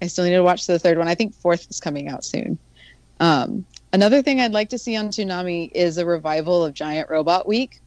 [0.00, 1.08] I still need to watch the third one.
[1.08, 2.58] I think fourth is coming out soon.
[3.20, 7.46] Um, another thing I'd like to see on Toonami is a revival of Giant Robot
[7.46, 7.80] Week.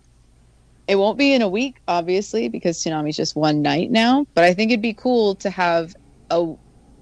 [0.87, 4.27] It won't be in a week, obviously, because Toonami's just one night now.
[4.35, 5.95] But I think it'd be cool to have
[6.29, 6.53] a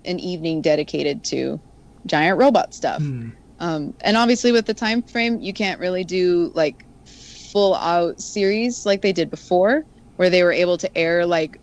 [0.05, 1.59] an evening dedicated to
[2.05, 3.01] giant robot stuff.
[3.01, 3.29] Hmm.
[3.61, 8.87] Um, and obviously, with the time frame, you can't really do like full out series
[8.87, 9.85] like they did before,
[10.15, 11.59] where they were able to air like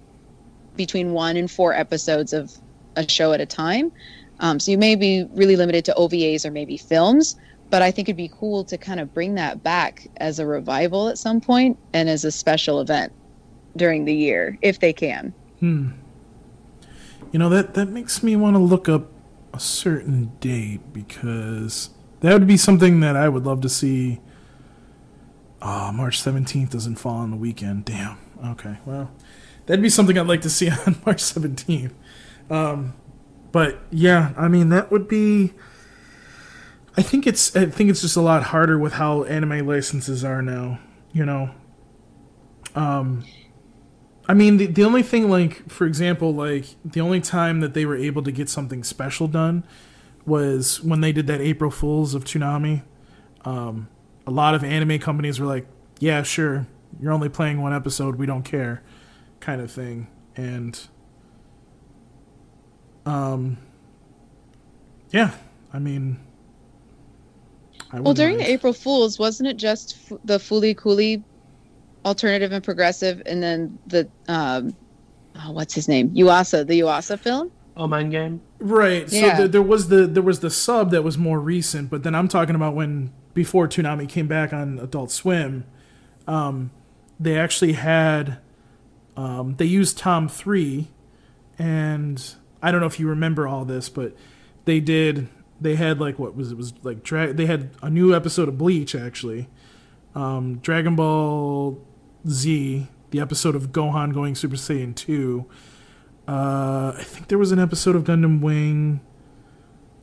[0.76, 2.52] between one and four episodes of
[2.94, 3.90] a show at a time.
[4.38, 7.34] Um, so you may be really limited to OVAs or maybe films,
[7.68, 11.08] but I think it'd be cool to kind of bring that back as a revival
[11.08, 13.12] at some point and as a special event
[13.76, 15.34] during the year if they can.
[15.58, 15.88] Hmm.
[17.32, 19.10] You know that that makes me want to look up
[19.58, 21.90] a certain date because
[22.20, 24.20] that would be something that I would love to see.
[25.60, 27.84] Ah, March seventeenth doesn't fall on the weekend.
[27.84, 28.18] Damn.
[28.52, 28.78] Okay.
[28.86, 29.10] Well,
[29.66, 31.92] that'd be something I'd like to see on March seventeenth.
[32.48, 32.94] Um,
[33.50, 35.54] but yeah, I mean that would be.
[36.96, 40.40] I think it's I think it's just a lot harder with how anime licenses are
[40.40, 40.78] now.
[41.12, 41.50] You know.
[42.76, 43.24] Um.
[44.28, 47.86] I mean, the, the only thing, like, for example, like, the only time that they
[47.86, 49.64] were able to get something special done
[50.26, 52.82] was when they did that April Fools of Toonami.
[53.46, 53.88] Um,
[54.26, 55.66] a lot of anime companies were like,
[55.98, 56.66] yeah, sure,
[57.00, 58.82] you're only playing one episode, we don't care,
[59.40, 60.08] kind of thing.
[60.36, 60.78] And,
[63.06, 63.56] um,
[65.10, 65.30] yeah,
[65.72, 66.20] I mean,
[67.90, 68.46] I Well, during mind.
[68.46, 71.22] the April Fools, wasn't it just f- the FLCL
[72.04, 74.74] alternative and progressive, and then the um,
[75.36, 77.50] oh, what's his name, Yuasa, the Yuasa film?
[77.76, 78.40] Oh, mind game.
[78.58, 79.08] Right.
[79.08, 79.36] So Yeah.
[79.38, 82.26] there, there was the there was the sub that was more recent, but then I'm
[82.28, 85.64] talking about when before Toonami came back on Adult Swim,
[86.26, 86.70] um,
[87.20, 88.38] they actually had
[89.16, 90.88] Um, they used Tom three,
[91.58, 94.14] and I don't know if you remember all this, but
[94.64, 95.28] they did.
[95.60, 98.56] They had like what was it was like dra- they had a new episode of
[98.58, 99.48] Bleach actually,
[100.14, 101.80] um, Dragon Ball
[102.30, 105.46] Z, the episode of Gohan going Super Saiyan two.
[106.26, 109.00] Uh, I think there was an episode of Gundam Wing.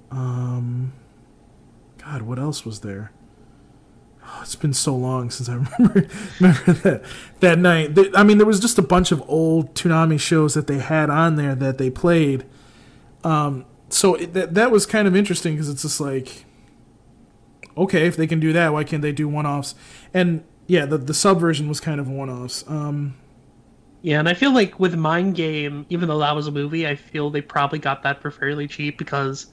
[0.09, 0.93] Um,
[2.03, 3.11] God, what else was there?
[4.23, 6.07] Oh, it's been so long since I remember
[6.39, 7.03] remember that
[7.41, 7.97] that night.
[8.15, 11.35] I mean, there was just a bunch of old Toonami shows that they had on
[11.35, 12.45] there that they played.
[13.23, 16.45] Um, so it, that that was kind of interesting because it's just like,
[17.77, 19.75] okay, if they can do that, why can't they do one-offs?
[20.13, 22.63] And yeah, the the sub version was kind of one-offs.
[22.67, 23.15] Um,
[24.01, 26.95] Yeah, and I feel like with Mind Game, even though that was a movie, I
[26.95, 29.47] feel they probably got that for fairly cheap because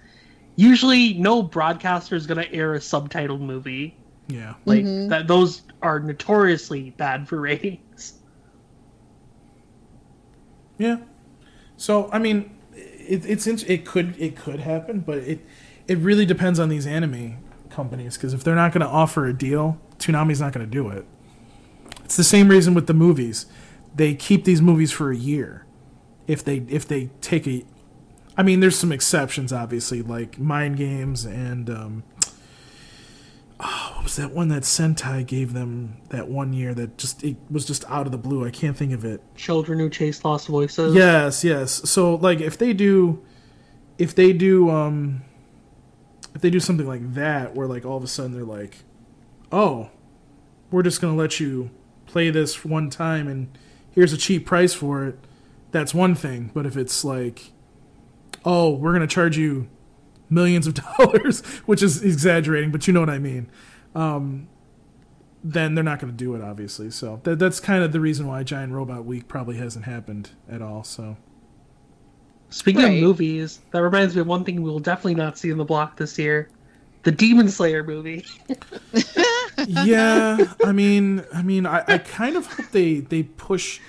[0.57, 3.97] usually no broadcaster is going to air a subtitled movie.
[4.29, 8.15] yeah, Like that, those are notoriously bad for ratings.
[10.79, 10.99] Yeah.
[11.77, 15.41] So I mean, it, it's it could it could happen, but it
[15.89, 17.39] it really depends on these anime
[17.71, 20.89] companies because if they're not going to offer a deal, Toonami's not going to do
[20.89, 21.07] it.
[22.05, 23.47] It's the same reason with the movies;
[23.95, 25.65] they keep these movies for a year.
[26.27, 27.65] If they if they take a,
[28.37, 32.05] I mean, there's some exceptions, obviously, like Mind Games and um,
[33.61, 37.37] oh, what was that one that Sentai gave them that one year that just it
[37.51, 38.45] was just out of the blue.
[38.45, 39.23] I can't think of it.
[39.37, 40.95] Children who chase lost voices.
[40.95, 41.89] Yes, yes.
[41.89, 43.23] So like if they do
[43.99, 45.23] if they do um
[46.35, 48.79] if they do something like that where like all of a sudden they're like,
[49.53, 49.91] "Oh,
[50.71, 51.71] we're just going to let you
[52.07, 53.49] play this one time and
[53.91, 55.19] here's a cheap price for it."
[55.71, 57.53] That's one thing, but if it's like,
[58.45, 59.69] "Oh, we're going to charge you
[60.31, 63.51] millions of dollars," which is exaggerating, but you know what I mean.
[63.95, 64.49] Um
[65.45, 66.89] then they're not going to do it obviously.
[66.91, 70.63] So that that's kind of the reason why Giant Robot Week probably hasn't happened at
[70.63, 71.17] all, so
[72.51, 72.95] Speaking Right.
[72.97, 75.65] of movies, that reminds me of one thing we will definitely not see in the
[75.65, 76.49] block this year:
[77.03, 78.25] the Demon Slayer movie.
[79.67, 83.81] yeah, I mean, I mean, I, I kind of hope they they push.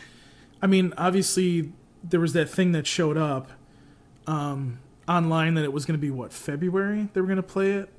[0.62, 1.72] I mean, obviously
[2.04, 3.52] there was that thing that showed up
[4.28, 7.72] um, online that it was going to be what February they were going to play
[7.72, 7.90] it.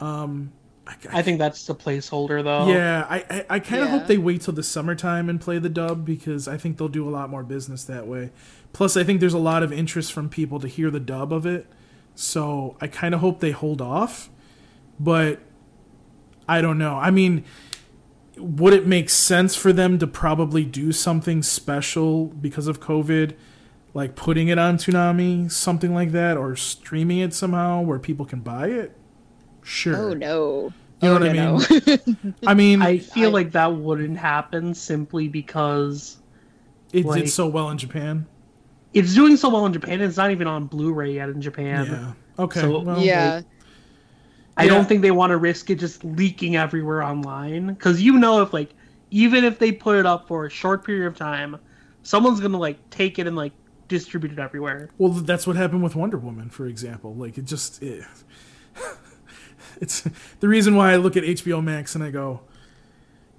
[0.00, 0.52] Um,
[0.86, 2.66] I, I think that's the placeholder, though.
[2.66, 3.98] yeah, I I, I kind of Yeah.
[3.98, 7.08] hope they wait till the summertime and play the dub because I think they'll do
[7.08, 8.30] a lot more business that way.
[8.72, 11.44] Plus, I think there's a lot of interest from people to hear the dub of
[11.46, 11.66] it,
[12.14, 14.30] so I kind of hope they hold off.
[14.98, 15.40] But
[16.50, 16.96] I don't know.
[16.96, 17.44] I mean,
[18.36, 23.34] would it make sense for them to probably do something special because of COVID,
[23.94, 28.40] like putting it on Toonami, something like that, or streaming it somehow where people can
[28.40, 28.96] buy it?
[29.62, 29.96] Sure.
[29.96, 30.72] Oh no.
[31.02, 32.16] You know oh, what I mean?
[32.24, 32.34] no.
[32.46, 36.18] I mean, I feel I- like that wouldn't happen simply because
[36.92, 38.26] it like- did so well in Japan.
[38.92, 40.00] it's doing so well in Japan.
[40.00, 41.86] It's not even on Blu-ray yet in Japan.
[41.86, 42.44] Yeah.
[42.44, 42.60] Okay.
[42.60, 43.42] So- well, yeah.
[44.60, 44.70] I Yeah.
[44.74, 48.52] don't think they want to risk it just leaking everywhere online because you know if
[48.52, 48.74] like
[49.10, 51.56] even if they put it up for a short period of time,
[52.02, 53.52] someone's gonna like take it and like
[53.88, 54.90] distribute it everywhere.
[54.98, 57.14] Well, that's what happened with Wonder Woman, for example.
[57.14, 58.04] Like it just it,
[59.80, 60.02] it's
[60.40, 62.40] the reason why I look at HBO Max and I go,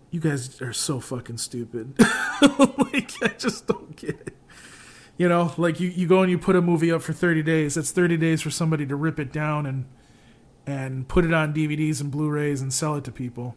[0.09, 4.35] "You guys are so fucking stupid." like I just don't get it.
[5.17, 7.75] You know, like you, you go and you put a movie up for 30 days.
[7.75, 9.85] That's 30 days for somebody to rip it down and
[10.67, 13.55] and put it on DVDs and Blu-rays and sell it to people.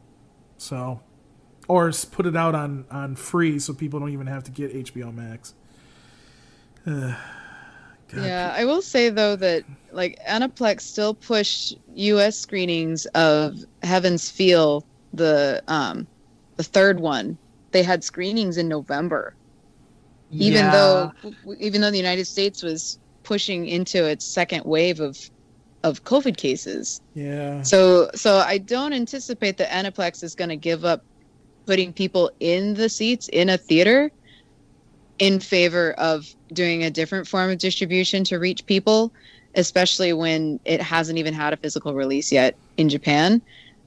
[0.57, 1.01] So,
[1.69, 5.15] or put it out on on free so people don't even have to get HBO
[5.15, 5.55] Max.
[6.87, 7.15] Uh,
[8.09, 12.37] God, Yeah, I will say though that like Aniplex still pushed U.S.
[12.39, 16.07] screenings of Heaven's Feel, the um,
[16.57, 17.39] the third one.
[17.71, 19.35] They had screenings in November,
[20.31, 20.71] even Yeah.
[20.71, 21.13] though
[21.59, 25.19] even though the United States was pushing into its second wave of
[25.85, 27.01] of COVID cases.
[27.15, 27.62] Yeah.
[27.62, 31.05] So so I don't anticipate that Aniplex is going to give up
[31.66, 34.11] putting people in the seats in a theater
[35.19, 39.12] in favor of doing a different form of distribution to reach people,
[39.55, 43.40] especially when it hasn't even had a physical release yet in Japan.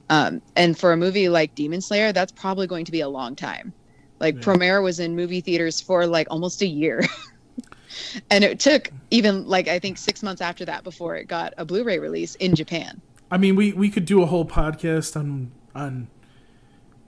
[0.10, 3.36] Um, and for a movie like Demon Slayer, that's probably going to be a long
[3.36, 3.74] time.
[4.20, 4.42] Like Yeah.
[4.42, 7.02] Premiere was in movie theaters for like almost a year.
[8.30, 11.66] and it took even like I think 6 months after that before it got a
[11.66, 13.02] Blu-ray release in Japan.
[13.30, 16.08] I mean, we we could do a whole podcast on on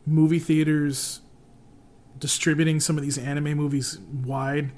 [0.05, 1.21] movie theaters
[2.17, 4.71] distributing some of these anime movies wide.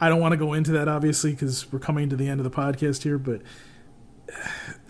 [0.00, 2.44] I don't want to go into that obviously because we're coming to the end of
[2.44, 3.42] the podcast here, but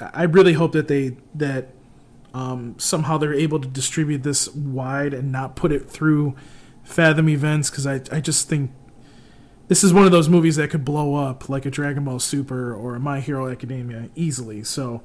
[0.01, 1.69] I really hope that they that
[2.33, 6.37] um, somehow they're able to distribute this wide and not put it through
[6.85, 8.71] Fathom events because I I just think
[9.71, 12.75] this is one of those movies that could blow up like a Dragon Ball Super
[12.75, 14.65] or a My Hero Academia easily.
[14.65, 15.01] So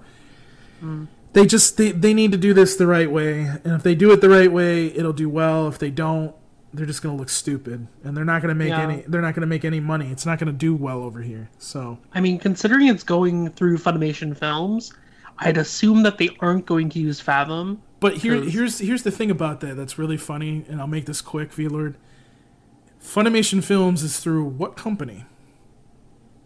[1.33, 4.11] they just they, they need to do this the right way, and if they do
[4.11, 5.67] it the right way, it'll do well.
[5.67, 6.33] If they don't,
[6.73, 8.81] they're just gonna look stupid, and they're not gonna make Yeah.
[8.81, 10.09] any they're not gonna make any money.
[10.11, 11.49] It's not gonna do well over here.
[11.59, 14.93] So I mean, considering it's going through Funimation Films,
[15.39, 17.81] I'd assume that they aren't going to use Fathom.
[17.99, 21.05] But here, Because- here's here's the thing about that that's really funny, and I'll make
[21.05, 21.95] this quick, V Lord.
[23.05, 25.25] Funimation Films is through what company?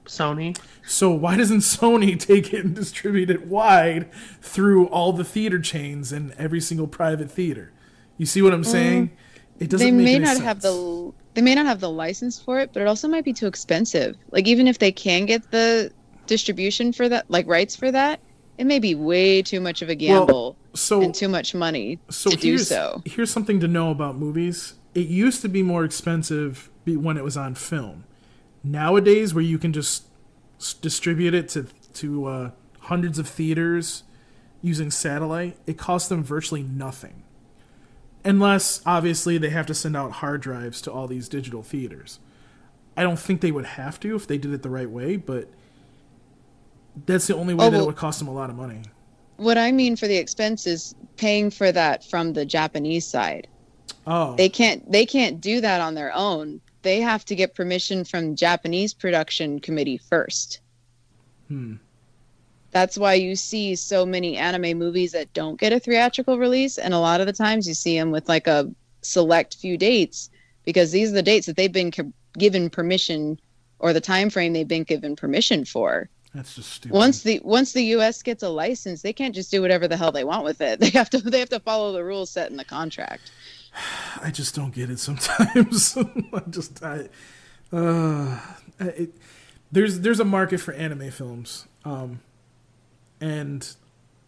[0.06, 0.58] Sony.
[0.86, 4.12] So why doesn't Sony take it and distribute it wide
[4.42, 7.72] through all the theater chains and every single private theater?
[8.18, 9.12] You see what I'm mm, saying?
[9.60, 10.44] It doesn't they make may any not sense.
[10.44, 13.34] have the they may not have the license for it, but it also might be
[13.34, 14.18] too expensive.
[14.32, 15.92] Like even if they can get the
[16.28, 18.20] distribution for that, like rights for that,
[18.58, 22.30] it may be way too much of a gamble so and too much money so
[22.30, 23.02] to do here's, so.
[23.06, 24.76] Here's something to know about movies.
[24.96, 28.06] It used to be more expensive when it was on film.
[28.64, 30.06] Nowadays, where you can just
[30.82, 32.52] distribute it to to uh,
[32.82, 34.04] hundreds of theaters
[34.62, 37.24] using satellite, it costs them virtually nothing.
[38.26, 42.20] Unless, obviously, they have to send out hard drives to all these digital theaters.
[42.98, 45.50] I don't think they would have to if they did it the right way, but
[47.06, 48.82] that's the only way Oh, that it would cost them a lot of money.
[49.38, 53.48] What I mean for the expense is paying for that from the Japanese side.
[54.10, 56.62] Oh, They can't they can't do that on their own.
[56.82, 60.62] They have to get permission from Japanese production committee first.
[61.48, 61.76] Hmm.
[62.72, 66.94] That's why you see so many anime movies that don't get a theatrical release and
[66.94, 68.72] a lot of the times you see them with like a
[69.02, 70.30] select few dates
[70.66, 73.40] because these are the dates that they've been co- given permission
[73.80, 76.10] or the time frame they've been given permission for.
[76.34, 76.96] that's just stupid.
[76.96, 80.12] Once the once the US gets a license, they can't just do whatever the hell
[80.12, 80.80] they want with it.
[80.84, 83.32] They have to they have to follow the rules set in the contract.
[84.22, 85.98] I just don't get it sometimes.
[86.34, 87.10] I just I,
[87.72, 88.40] uh,
[88.80, 89.14] it,
[89.72, 92.22] there's there's a market for anime films, um,
[93.22, 93.76] and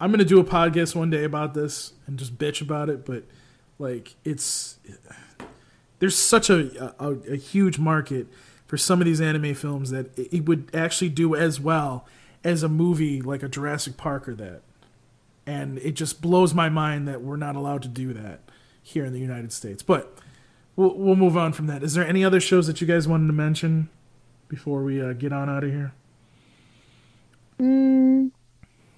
[0.00, 3.04] I'm gonna do a podcast one day about this and just bitch about it.
[3.04, 3.24] But
[3.78, 4.78] like, it's
[5.98, 8.26] there's such a a, a huge market
[8.66, 12.06] for some of these anime films that it, it would actually do as well
[12.44, 14.62] as a movie like a Jurassic Park or that.
[15.44, 18.40] And it just blows my mind that we're not allowed to do that
[18.82, 19.82] here in the United States.
[19.82, 20.16] But
[20.76, 21.82] we'll we'll move on from that.
[21.82, 23.88] Is there any other shows that you guys wanted to mention
[24.48, 25.92] before we uh, get on out of here?
[27.60, 28.30] Mm,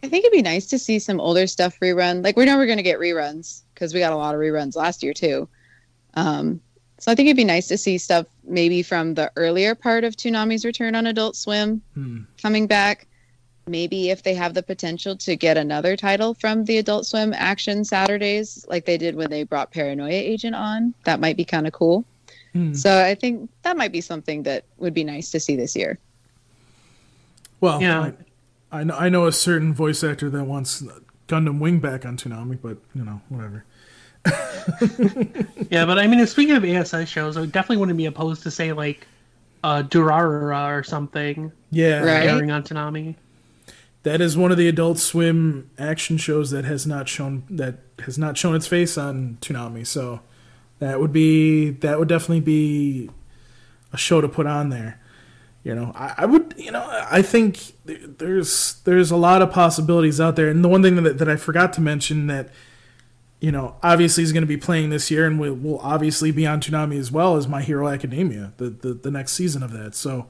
[0.02, 2.24] I think it'd be nice to see some older stuff rerun.
[2.24, 4.40] Like we know we're never going to get reruns because we got a lot of
[4.40, 5.48] reruns last year too.
[6.14, 6.60] Um,
[6.98, 10.16] so I think it'd be nice to see stuff maybe from the earlier part of
[10.16, 12.20] Toonami's return on Adult Swim Hmm.
[12.40, 13.06] coming back.
[13.66, 17.84] Maybe if they have the potential to get another title from the Adult Swim Action
[17.84, 21.72] Saturdays, like they did when they brought Paranoia Agent on, that might be kind of
[21.72, 22.04] cool.
[22.52, 22.74] Hmm.
[22.74, 25.98] So I think that might be something that would be nice to see this year.
[27.60, 28.12] Well, Yeah.
[28.70, 30.82] I, I know I know a certain voice actor that wants
[31.28, 33.64] Gundam Wing back on Toonami, but you know whatever.
[35.70, 38.72] Yeah, but I mean, speaking of ASI shows, I definitely wouldn't be opposed to say
[38.72, 39.06] like
[39.62, 42.28] uh, Durarara or something Yeah, Right.
[42.28, 43.14] airing on Toonami.
[44.04, 48.16] That is one of the Adult Swim action shows that has not shown that has
[48.16, 49.86] not shown its face on Toonami.
[49.86, 50.20] So
[50.78, 53.10] that would be that would definitely be
[53.92, 55.00] a show to put on there.
[55.62, 60.20] You know, I, I would, you know, I think there's there's a lot of possibilities
[60.20, 60.48] out there.
[60.48, 62.50] And the one thing that, that I forgot to mention that,
[63.40, 66.46] you know, obviously is going to be playing this year and will, will obviously be
[66.46, 69.94] on Toonami as well as My Hero Academia, the, the, the next season of that.
[69.94, 70.26] So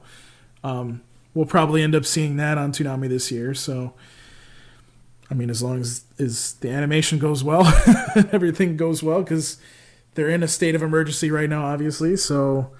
[0.63, 1.01] um,
[1.35, 3.53] we'll probably end up seeing that on Toonami this year.
[3.53, 3.93] So,
[5.29, 7.65] I mean, as long as, as the animation goes well
[8.31, 9.57] everything goes well, because
[10.15, 12.15] they're in a state of emergency right now, obviously.
[12.15, 12.71] So,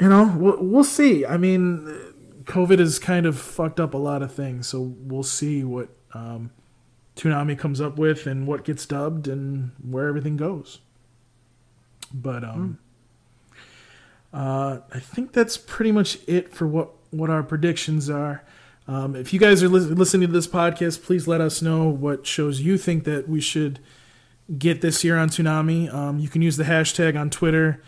[0.00, 1.26] you know, we'll, we'll see.
[1.26, 2.14] I mean,
[2.44, 6.50] COVID has kind of fucked up a lot of things, so we'll see what um,
[7.16, 10.78] Toonami comes up with and what gets dubbed and where everything goes.
[12.14, 12.78] But um,
[14.32, 18.42] uh, I think that's pretty much it for what what our predictions are.
[18.86, 22.26] Um, if you guys are lis- listening to this podcast, please let us know what
[22.26, 23.80] shows you think that we should
[24.56, 25.92] get this year on Toonami.
[25.92, 27.82] Um, you can use the hashtag on Twitter,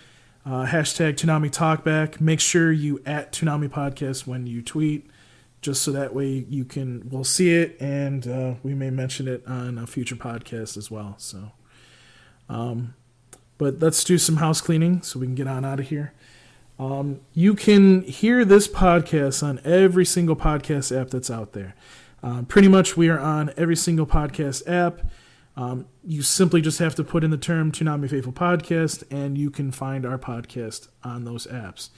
[0.45, 2.21] uh, hashtag Toonami Talkback.
[2.21, 5.09] Make sure you at Toonami Podcast when you tweet,
[5.63, 9.47] just so that way you can we'll see it and uh, we may mention it
[9.47, 11.15] on a future podcast as well.
[11.17, 11.53] So,
[12.51, 12.95] um,
[13.57, 16.13] but let's do some house cleaning so we can get on out of here.
[16.81, 21.75] Um, you can hear this podcast on every single podcast app that's out there.
[22.23, 25.03] Um, pretty much, we are on every single podcast app.
[25.59, 29.51] Um, you simply just have to put in the term Toonami Faithful Podcast, and you
[29.51, 31.91] can find our podcast on those apps.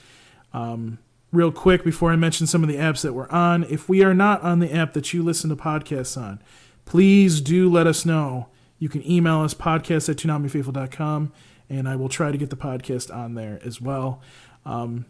[0.52, 0.98] Um,
[1.30, 4.14] real quick before I mention some of the apps that we're on, if we are
[4.14, 6.42] not on the app that you listen to podcasts on,
[6.86, 8.48] please do let us know.
[8.80, 11.32] You can email us podcast at toonamifaithful.com
[11.72, 14.20] and I will try to get the podcast on there as well.
[14.64, 15.06] Um,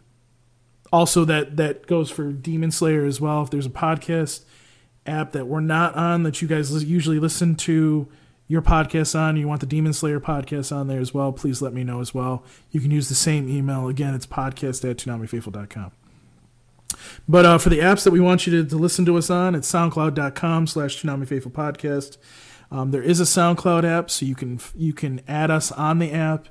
[0.91, 3.43] also, that that goes for Demon Slayer as well.
[3.43, 4.43] If there's a podcast
[5.05, 8.07] app that we're not on that you guys usually listen to
[8.47, 11.73] your podcast on, you want the Demon Slayer podcast on there as well, please let
[11.73, 12.43] me know as well.
[12.71, 13.87] You can use the same email.
[13.87, 15.91] Again, it's podcast at toonamifaithful.com.
[17.27, 19.55] But uh, for the apps that we want you to, to listen to us on,
[19.55, 22.17] it's soundcloud.com slash Toonami Podcast.
[22.71, 26.11] Um, there is a SoundCloud app, so you can you can add us on the
[26.11, 26.47] app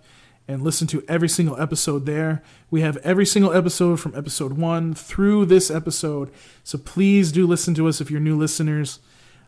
[0.48, 2.42] and listen to every single episode there.
[2.70, 6.30] We have every single episode from episode one through this episode,
[6.64, 9.00] so please do listen to us if you're new listeners.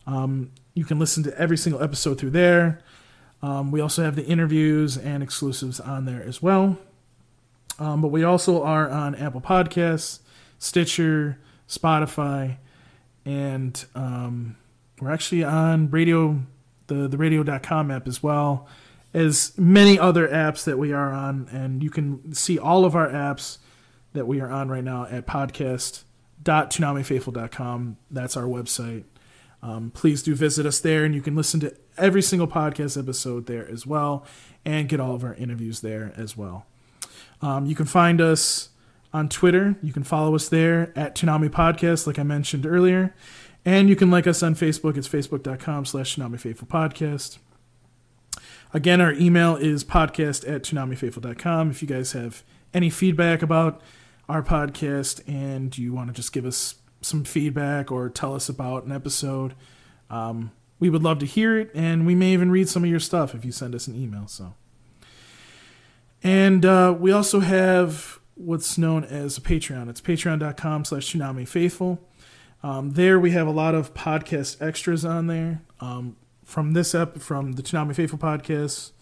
[0.07, 2.81] Um, you can listen to every single episode through there.
[3.43, 6.79] Um, we also have the interviews and exclusives on there as well.
[7.79, 10.21] Um, but we also are on Apple Podcasts,
[10.59, 11.39] Stitcher,
[11.69, 12.59] Spotify,
[13.25, 14.57] and um,
[15.01, 16.41] we're actually on radio,
[16.87, 18.69] the the radio.com app as well
[19.15, 21.49] as many other apps that we are on.
[21.51, 23.57] And you can see all of our apps
[24.12, 27.97] that we are on right now at podcast.toonamifaithful.com.
[28.11, 29.05] That's our website.
[29.62, 33.47] Um, please do visit us there, and you can listen to every single podcast episode
[33.47, 34.27] there as well,
[34.62, 36.66] and get all of our interviews there as well.
[37.41, 38.69] Um, you can find us
[39.15, 39.77] on Twitter.
[39.82, 43.15] You can follow us there at Toonami Podcast, like I mentioned earlier.
[43.65, 44.99] And you can like us on Facebook.
[44.99, 47.39] It's facebook.com slash Toonami Faithful Podcast.
[48.75, 51.71] Again, our email is podcast at toonamifaithful.com.
[51.71, 52.43] If you guys have
[52.75, 53.81] any feedback about
[54.29, 58.83] our podcast and you want to just give us some feedback or tell us about
[58.83, 59.55] an episode,
[60.11, 61.71] um, we would love to hear it.
[61.73, 64.27] And we may even read some of your stuff if you send us an email.
[64.27, 64.55] So,
[66.25, 69.89] And uh, we also have what's known as a Patreon.
[69.89, 72.01] It's patreon.com slash Toonami Faithful.
[72.65, 75.63] Um, there we have a lot of podcast extras on there.
[75.79, 76.17] Um,
[76.55, 78.93] from this ep from the Toonami Faithful podcast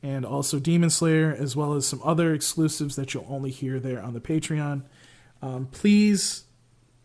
[0.00, 4.00] and also Demon Slayer, as well as some other exclusives that you'll only hear there
[4.00, 4.82] on the Patreon.
[5.42, 6.44] Um, please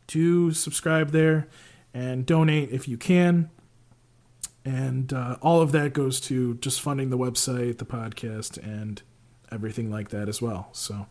[0.06, 1.48] do subscribe there
[1.92, 3.50] and donate if you can.
[4.64, 9.02] And uh, all of that goes to just funding the website, the podcast, and
[9.52, 10.70] everything like that as well.
[10.72, 11.08] So,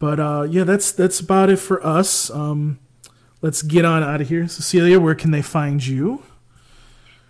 [0.00, 2.28] but uh, yeah, that's that's about it for us.
[2.28, 2.80] Um,
[3.40, 4.48] let's get on out of here.
[4.48, 6.24] Cecilia, where can they find you?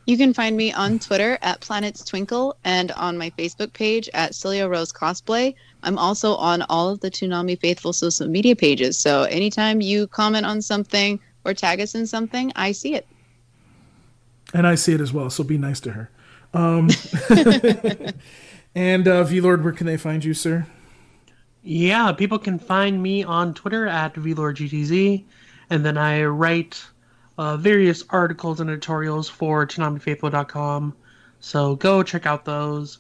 [0.05, 4.35] You can find me on Twitter at Planets Twinkle and on my Facebook page at
[4.35, 5.55] Celia Rose Cosplay.
[5.85, 8.99] I'm also on all of the Toonami Faithful social media pages.
[8.99, 13.07] So anytime you comment on something or tag us in something, I see it.
[14.53, 15.31] And I see it as well.
[15.31, 16.11] So be nice to her.
[16.53, 16.91] Um,
[18.75, 20.67] and uh, Lord, where can they find you, sir?
[21.63, 25.25] Yeah, people can find me on Twitter at VLordGTZ.
[25.71, 26.85] And then I write
[27.39, 30.95] uh, various articles and editorials for ToonamiFaithful.com.
[31.41, 32.99] So go check out those.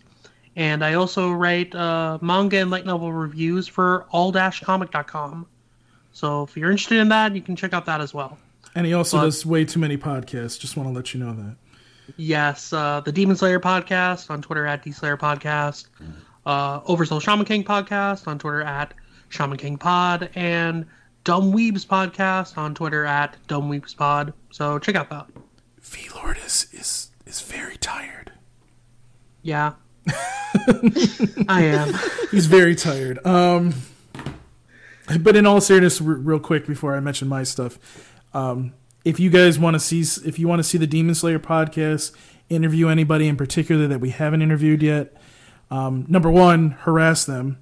[0.56, 5.46] And I also write uh, manga and light novel reviews for all-comic.com.
[6.12, 8.36] So if you're interested in that, you can check out that as well.
[8.74, 10.58] And he also but, does way too many podcasts.
[10.58, 11.56] Just want to let you know that.
[12.16, 15.86] Yes, uh, the Demon Slayer podcast on Twitter at D Slayer Podcast,
[16.44, 18.92] uh, Oversoul Shaman King podcast on Twitter at
[19.28, 20.86] Shaman King Pod, and
[21.24, 24.32] Dumb Weebs podcast on Twitter at Dumb Weebs Pod.
[24.50, 25.26] So check out that.
[25.80, 28.32] V Lord is is is very tired.
[29.42, 29.74] Yeah.
[31.48, 31.94] I am.
[32.30, 33.24] He's very tired.
[33.26, 33.74] Um
[35.20, 37.78] but in all seriousness, r- real quick before I mention my stuff,
[38.34, 38.72] um,
[39.04, 42.12] if you guys want to see, if you want to see the Demon Slayer podcast,
[42.48, 45.14] interview anybody in particular that we haven't interviewed yet,
[45.70, 47.58] um, number one, harass them,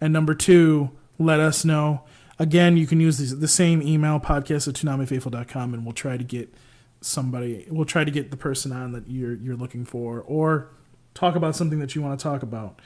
[0.00, 2.02] and number two, let us know.
[2.42, 6.24] Again, you can use the, the same email, podcast at toonamifaithful.com, and we'll try to
[6.24, 6.52] get
[7.00, 10.68] somebody, we'll try to get the person on that you're, you're looking for, or
[11.14, 12.80] talk about something that you want to talk about.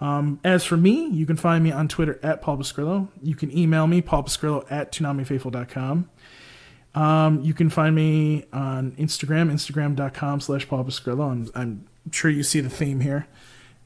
[0.00, 3.06] Um, as for me, you can find me on Twitter at Paul Pascrillo.
[3.22, 6.10] You can email me, paulpascrillo at toonamifaithful.com.
[6.96, 11.30] Um, you can find me on Instagram, instagram.com slash Paul Pascrillo.
[11.30, 13.28] I'm, I'm sure you see the theme here.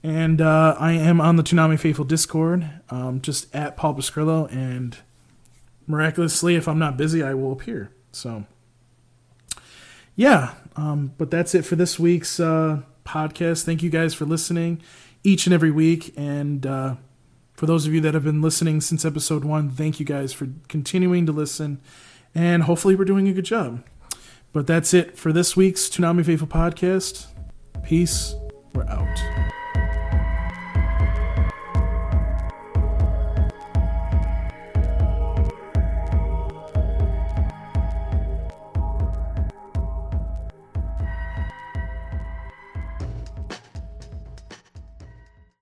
[0.02, 4.96] And uh, I am on the Toonami Faithful Discord, um, just at Paul Pascrillo, and
[5.86, 7.92] miraculously, if I'm not busy, I will appear.
[8.10, 8.44] So,
[10.16, 13.64] yeah, um, but that's it for this week's uh, podcast.
[13.64, 14.82] Thank you guys for listening
[15.22, 16.12] each and every week.
[16.16, 16.96] And uh,
[17.54, 20.48] for those of you that have been listening since episode one, thank you guys for
[20.68, 21.80] continuing to listen.
[22.34, 23.84] And hopefully, we're doing a good job.
[24.52, 27.26] But that's it for this week's Toonami Faithful podcast.
[27.84, 28.34] Peace.
[28.74, 29.61] We're out.